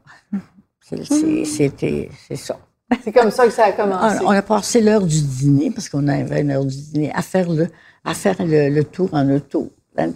[0.83, 2.59] C'est- c'est- C'était, ça.
[3.03, 4.18] C'est comme ça que ça a commencé.
[4.24, 7.49] on a passé l'heure du dîner, parce qu'on avait une heure du dîner, à faire
[7.51, 7.68] le,
[8.05, 10.12] à faire le, le tour en auto, dans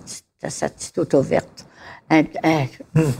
[0.48, 1.64] sa petite auto verte.
[2.10, 2.66] Un- un-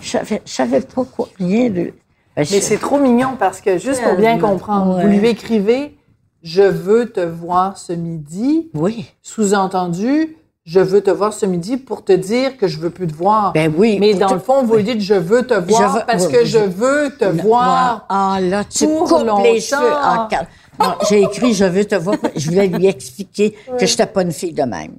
[0.01, 1.93] Je savais, je savais pas quoi, rien de.
[2.37, 5.07] Ben, Mais c'est trop mignon parce que, juste pour bien comprendre, Ouais.
[5.15, 5.97] vous lui écrivez
[6.43, 9.07] «Je veux te voir ce midi Oui.».
[9.23, 10.37] Sous-entendu,
[10.67, 13.53] «Je veux te voir ce midi pour te dire que je veux plus te voir
[13.53, 13.99] Ben oui.
[14.01, 16.33] Mais dans te- le fond, vous lui dites «Je veux te voir veux- parce oui,
[16.33, 19.93] que oui, je je- veux te voir Ah là, tu pour coupes les cheveux.
[19.95, 20.29] Ah,
[20.81, 22.17] non, j'ai écrit, je veux te voir.
[22.35, 24.95] Je voulais lui expliquer que je n'étais pas une fille de même.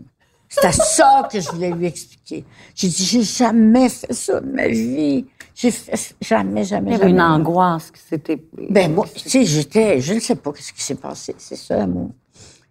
[0.50, 2.46] C'était ça que je voulais lui expliquer.
[2.74, 5.26] J'ai dit, j'ai jamais fait ça de ma vie.
[5.54, 7.34] J'ai fait jamais, jamais, Il y avait une jamais.
[7.44, 8.42] angoisse qui s'était.
[8.70, 11.36] Ben moi, tu sais, j'étais, je ne sais pas ce qui s'est passé.
[11.38, 12.12] C'est ça, l'amour.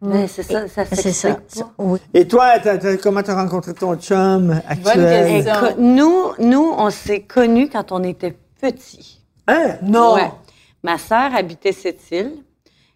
[0.02, 1.38] Ouais, c'est ça, ça C'est ça.
[1.78, 1.98] Oui.
[2.12, 5.42] et toi, t'as- t'as- comment t'as rencontré ton chum actuel?
[5.44, 5.74] question.
[5.78, 9.22] Nous, nous, on s'est connus quand on était petits.
[9.48, 9.76] Hein?
[9.82, 10.14] Non.
[10.14, 10.30] Ouais.
[10.82, 12.32] Ma sœur habitait cette île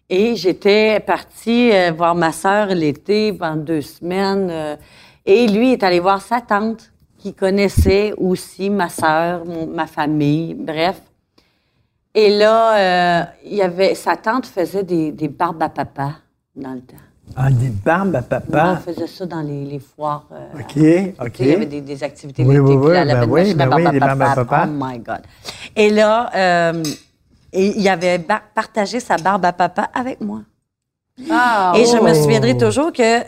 [0.09, 4.49] et j'étais partie euh, voir ma sœur l'été pendant deux semaines.
[4.51, 4.75] euh,
[5.25, 10.53] et lui est allé voir sa tante qui connaissait aussi ma sœur, mon- ma famille,
[10.55, 11.01] bref.
[12.13, 16.13] Et là, euh, il y avait, sa tante faisait des, des barbes à papa
[16.61, 16.95] dans le temps.
[17.35, 18.81] Ah, des barbes à papa?
[18.85, 20.25] faisait ça dans les, les foires.
[20.33, 21.39] euh, OK, OK.
[21.39, 23.75] Il y avait des, des activités Oui, oui, oui, là, elle ben oui, à ben
[23.75, 24.67] oui, à des barbes à papa.
[24.67, 25.21] Oh my God.
[25.75, 26.83] Et là, euh,
[27.53, 28.19] et il avait
[28.53, 30.41] partagé sa barbe à papa avec moi.
[31.29, 32.13] Ah, Et je me Oh.
[32.15, 33.19] souviendrai toujours que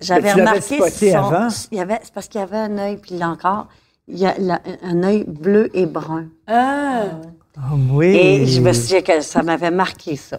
[0.00, 1.48] j'avais remarqué spoté son- avant?
[1.72, 3.66] il y avait, c'est parce qu'il y avait un œil, puis là encore,
[4.06, 6.26] il y a la- un œil bleu et brun.
[6.46, 7.04] ah.
[7.60, 8.06] Ah, oui.
[8.16, 10.38] Et je me souviens que ça m'avait marqué ça.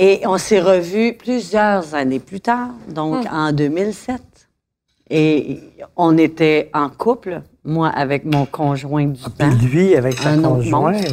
[0.00, 4.20] Et on s'est revus plusieurs années plus tard, donc en 2007.
[5.10, 5.60] Et
[5.96, 11.04] on était en couple, moi avec mon conjoint du Puis temps, lui, avec sa conjointe.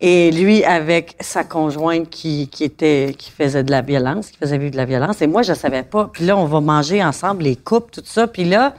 [0.00, 4.58] et lui avec sa conjointe qui, qui était qui faisait de la violence, qui faisait
[4.58, 5.22] vivre de la violence.
[5.22, 6.10] Et moi, je savais pas.
[6.12, 8.26] Puis là, on va manger ensemble les coupes, tout ça.
[8.26, 8.74] Puis là,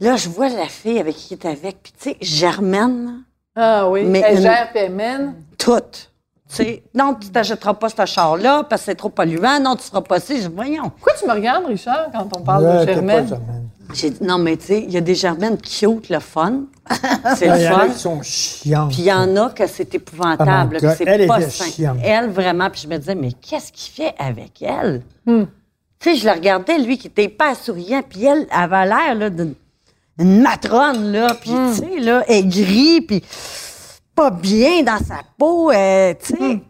[0.00, 1.76] là, je vois la fille avec qui il est avec.
[1.82, 3.22] Puis tu sais, Germaine,
[3.54, 5.34] Ah oui, Mais elle une- gère puis elle mène.
[5.56, 6.09] toutes.
[6.50, 9.60] Tu sais, non, tu t'achèteras pas ce char-là parce que c'est trop polluant.
[9.60, 10.42] Non, tu feras pas ci.
[10.42, 10.90] Je dis, voyons.
[10.90, 13.40] Pourquoi tu me regardes, Richard, quand on parle Ouais, de Germaine?
[13.94, 16.62] J'ai dit, non, mais tu sais, il y a des germaines cute, le fun.
[17.36, 17.88] C'est Il le y en a fun.
[17.88, 18.88] qui sont chiants.
[18.88, 21.64] Puis il y en a que c'est épouvantable, Oh c'est elle pas sain.
[21.66, 21.98] chiante.
[22.02, 25.02] Elle, vraiment, puis je me disais, mais qu'est-ce qu'il fait avec elle?
[25.26, 25.44] Tu
[26.00, 29.54] sais, je la regardais, lui, qui était pas souriant, puis elle avait l'air, là, d'une
[30.18, 33.22] une matrone, là, puis tu sais, là, aigrie, puis
[34.20, 36.60] pas bien dans sa peau, euh, tu sais.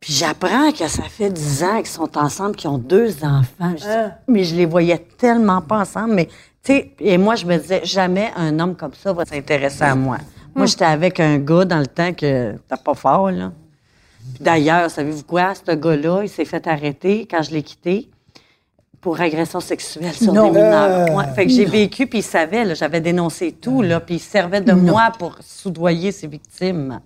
[0.00, 3.70] Puis j'apprends que ça fait 10 ans qu'ils sont ensemble, qu'ils ont deux enfants.
[3.76, 4.12] Je dis, Hein?
[4.26, 6.14] Mais je les voyais tellement pas ensemble.
[6.14, 6.32] Mais, tu
[6.72, 10.18] sais, et moi, je me disais, jamais un homme comme ça va s'intéresser à moi.
[10.52, 13.52] Moi, j'étais avec un gars dans le temps que t'as pas fort, là.
[14.34, 15.54] Puis D'ailleurs, savez-vous quoi?
[15.54, 18.10] Ce gars-là, il s'est fait arrêter quand je l'ai quitté
[19.00, 20.44] pour agression sexuelle sur Non.
[20.50, 20.90] des mineurs.
[21.10, 21.24] Euh, Ouais.
[21.34, 24.60] Fait que j'ai vécu, puis il savait, là, j'avais dénoncé tout, là, puis il servait
[24.60, 27.00] de moi pour soudoyer ses victimes.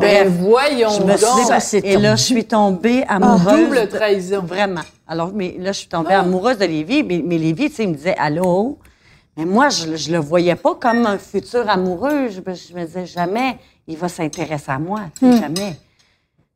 [0.00, 1.18] Ben, voyons Je me donc.
[1.58, 3.64] suis c'est et là, je suis tombée amoureuse.
[3.66, 4.40] Double de- trahison.
[4.42, 4.80] Vraiment.
[5.06, 7.02] Alors, mais là, je suis tombée amoureuse de Lévi.
[7.02, 8.78] Mais, mais Lévi, tu sais, il me disait allô?
[9.36, 12.28] Mais moi, je, je le voyais pas comme un futur amoureux.
[12.30, 15.00] Je, me- je me disais jamais, il va s'intéresser à moi.
[15.20, 15.76] sais, Jamais.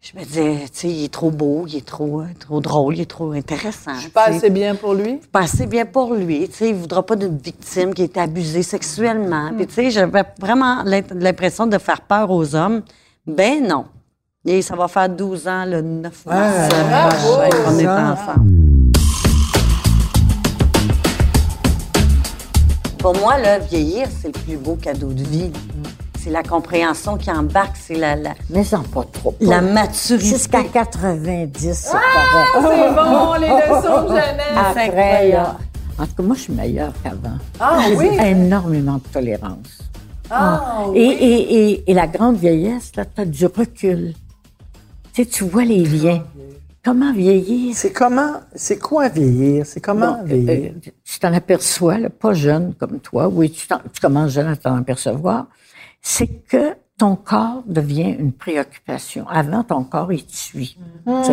[0.07, 2.95] Je me disais, tu sais, il est trop beau, il est trop, euh, trop drôle,
[2.95, 3.93] il est trop intéressant.
[3.97, 5.17] Je suis pas assez bien pour lui.
[5.33, 6.49] pas assez bien pour lui.
[6.49, 9.51] Tu sais, il voudra pas d'une victime qui a été abusée sexuellement.
[9.57, 12.83] Puis, tu sais, j'avais vraiment l'impression de faire peur aux hommes.
[13.27, 13.87] Ben non.
[14.45, 17.33] Et ça va faire 12 ans, le 9 mars, euh, bravo!
[17.33, 18.93] prochain qu'on est ensemble.
[22.99, 25.51] Pour moi, là, vieillir, c'est le plus beau cadeau de vie.
[26.27, 29.31] C'est la compréhension qui embarque, c'est la, la, Mais en pas trop.
[29.31, 30.27] pas- la maturité.
[30.31, 32.51] Jusqu'à 90, c'est Ah, correct.
[32.69, 34.45] c'est bon, les leçons de Jeannette.
[34.57, 35.31] Après, incroyable.
[35.31, 35.57] là,
[36.01, 37.39] en tout cas, moi, je suis meilleure qu'avant.
[37.61, 38.11] Ah J'ai oui?
[38.25, 39.79] énormément de tolérance.
[40.29, 41.17] Ah, Et, oui.
[41.21, 44.13] et, et, et la grande vieillesse, là, tu as du recul.
[45.13, 46.25] Tu sais, tu vois les liens.
[46.85, 47.73] Comment vieillir?
[47.77, 49.65] C'est comment, c'est quoi vieillir?
[49.65, 50.73] C'est comment Bon, vieillir?
[50.75, 53.29] euh, tu t'en aperçois, là, pas jeune comme toi.
[53.29, 55.47] Oui, tu, tu commences jeune à t'en apercevoir.
[56.09, 59.27] C'est que ton corps devient une préoccupation.
[59.29, 60.79] Avant, ton corps, il te suit.
[61.05, 61.33] Tu-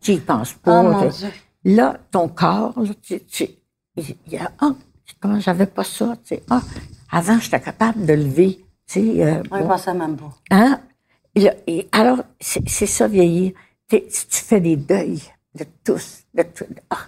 [0.00, 0.70] Tu y penses pas.
[0.80, 1.28] Oh, Dieu.
[1.64, 3.48] Là, ton corps, là, tu, tu-
[3.96, 4.74] il y a, ah,
[5.20, 6.62] comment j'avais pas ça, tu sais, ah,
[7.10, 10.34] avant, j'étais capable de lever, tu sais, euh, bon, même pas.
[10.50, 10.80] hein?
[11.34, 13.52] Et là, et alors, c'est ça, vieillir.
[13.88, 14.00] Tu,
[14.30, 15.22] fais des deuils
[15.56, 16.44] de tous, de.
[16.90, 17.06] Ah,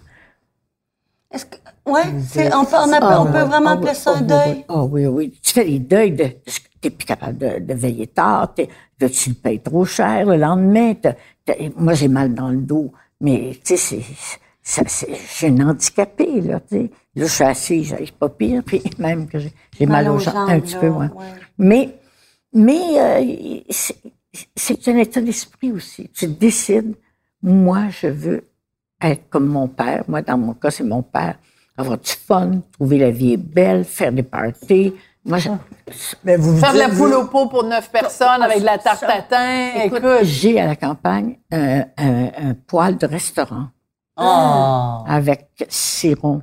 [1.34, 1.56] Est-ce que.
[1.86, 4.64] Ouais, c'est- on peut, on appelle- on peut vraiment ah, appeler ça un ah, deuil?
[4.68, 5.38] Ah oui, oui.
[5.42, 6.28] Tu fais des deuils de.
[6.80, 8.54] T'es plus capable de, de veiller tard?
[8.54, 8.68] t'es-
[8.98, 10.94] de- tu le payes trop cher le lendemain?
[10.94, 11.14] t'as-
[11.44, 12.92] t'as- moi, j'ai mal dans le dos.
[13.20, 14.02] Mais, tu sais, c'est.
[14.62, 16.90] ça, c'est- Je suis une handicapée, là, tu sais.
[17.16, 20.48] Là, je suis assise, c'est pas pire, puis même que j'ai j'ai mal, aux jambes,
[20.48, 21.08] un petit peu, ouais.
[21.58, 21.96] Mais,
[22.52, 23.96] mais euh, c'est-
[24.56, 26.08] c'est un état d'esprit aussi.
[26.08, 26.94] Tu décides,
[27.42, 28.44] moi, je veux
[29.10, 30.04] être comme mon père.
[30.08, 31.36] Moi, dans mon cas, c'est mon père.
[31.76, 34.94] Avoir du fun, trouver la vie est belle, faire des parties.
[35.24, 35.48] Moi, je-
[36.22, 39.00] Mais vous Faire de la poule au pot pour neuf personnes avec de la tarte
[39.00, 39.70] tatin.
[39.84, 43.66] écoute, Écoute, j'ai à la campagne un, un- un poêle de restaurant
[44.16, 45.02] Oh.
[45.08, 46.42] avec ciron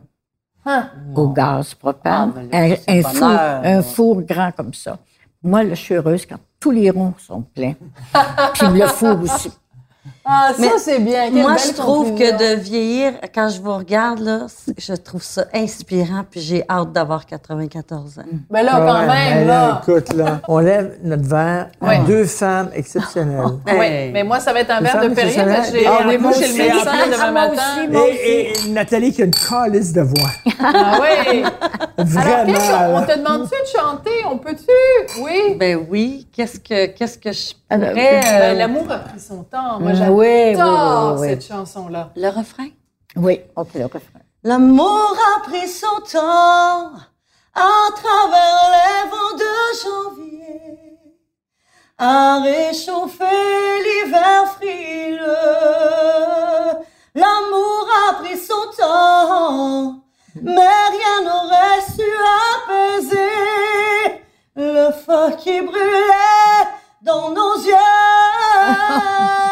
[0.65, 0.89] Hein?
[1.15, 4.97] au gaz propane, Ah, là, un, four, un four grand comme ça.
[5.43, 7.73] Moi, là, je suis heureuse quand tous les ronds sont pleins.
[8.53, 9.51] Puis le four aussi.
[10.23, 11.31] Ah, ça, Mais c'est bien.
[11.31, 14.41] Quelle Moi, je trouve que de vieillir, quand je vous regarde, là,
[14.77, 18.23] je trouve ça inspirant, puis j'ai hâte d'avoir 94 ans.
[18.51, 19.81] Mais là, quand Ouais, même, mais là.
[19.81, 21.99] Écoute, là, on lève notre verre à Ouais.
[22.05, 23.41] deux femmes exceptionnelles.
[23.67, 24.11] Oui, Hey.
[24.11, 25.91] mais moi, ça va être un verre de Perrier parce que j'ai hein?
[26.03, 27.53] rendez-vous Ah, chez le médecin demain Ah, moi matin.
[27.77, 30.29] aussi, moi Et, et Nathalie qui a une calice de voix.
[30.63, 31.43] Ah oui.
[31.97, 32.45] Alors, Vraiment.
[32.53, 34.11] qu'est-ce qu'on- on te demande-tu de chanter?
[34.31, 35.21] On peut-tu?
[35.21, 35.55] Oui.
[35.59, 38.17] Ben oui, qu'est-ce que, qu'est-ce que je Alors, pourrais...
[38.17, 39.79] euh, Ben, L'amour a pris son temps.
[39.79, 41.29] Moi, Oui, j'adore oui, oui, oui.
[41.29, 42.11] cette chanson-là.
[42.15, 42.67] le refrain?
[43.15, 44.21] Oui, OK, le refrain.
[44.43, 46.93] L'amour a pris son temps
[47.53, 49.53] à travers les vents de
[49.83, 50.99] janvier,
[51.97, 53.25] à réchauffer
[53.83, 55.27] l'hiver frileux.
[57.13, 60.01] L'amour a pris son temps,
[60.41, 62.09] mais rien n'aurait su
[62.57, 64.21] apaiser
[64.55, 66.67] le feu qui brûlait
[67.01, 67.75] dans nos yeux.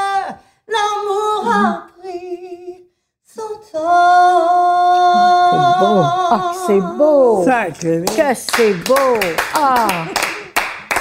[0.70, 2.86] L'amour a pris
[3.26, 3.42] son
[3.72, 5.40] temps.
[5.50, 6.02] C'est beau.
[6.32, 7.44] Ah, que c'est beau.
[7.44, 8.06] Sacré.
[8.06, 9.20] Que c'est beau.
[9.56, 9.88] Ah,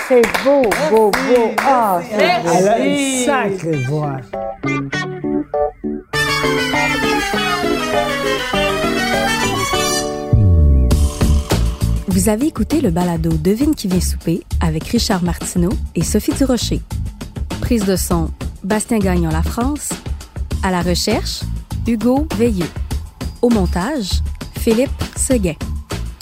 [0.08, 1.54] c'est beau, beau, beau.
[1.66, 2.50] Ah, c'est beau.
[2.54, 4.16] Elle a une sacrée voix.
[12.08, 16.80] Vous avez écouté le balado Devine qui vient souper avec Richard Martineau et Sophie Durocher.
[17.68, 18.30] Prise de son,
[18.64, 19.90] Bastien Gagnon La France.
[20.62, 21.42] À la recherche,
[21.86, 22.70] Hugo Veilleux.
[23.42, 24.22] Au montage,
[24.58, 25.52] Philippe Seguin.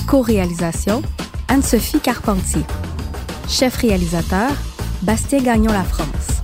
[0.09, 1.03] Co-réalisation,
[1.47, 2.65] Anne-Sophie Carpentier.
[3.49, 4.51] Chef réalisateur,
[5.03, 6.43] Bastien Gagnon La France.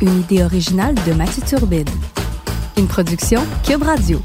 [0.00, 1.90] Une idée originale de Mathieu Turbide.
[2.76, 4.20] Une production Cube Radio.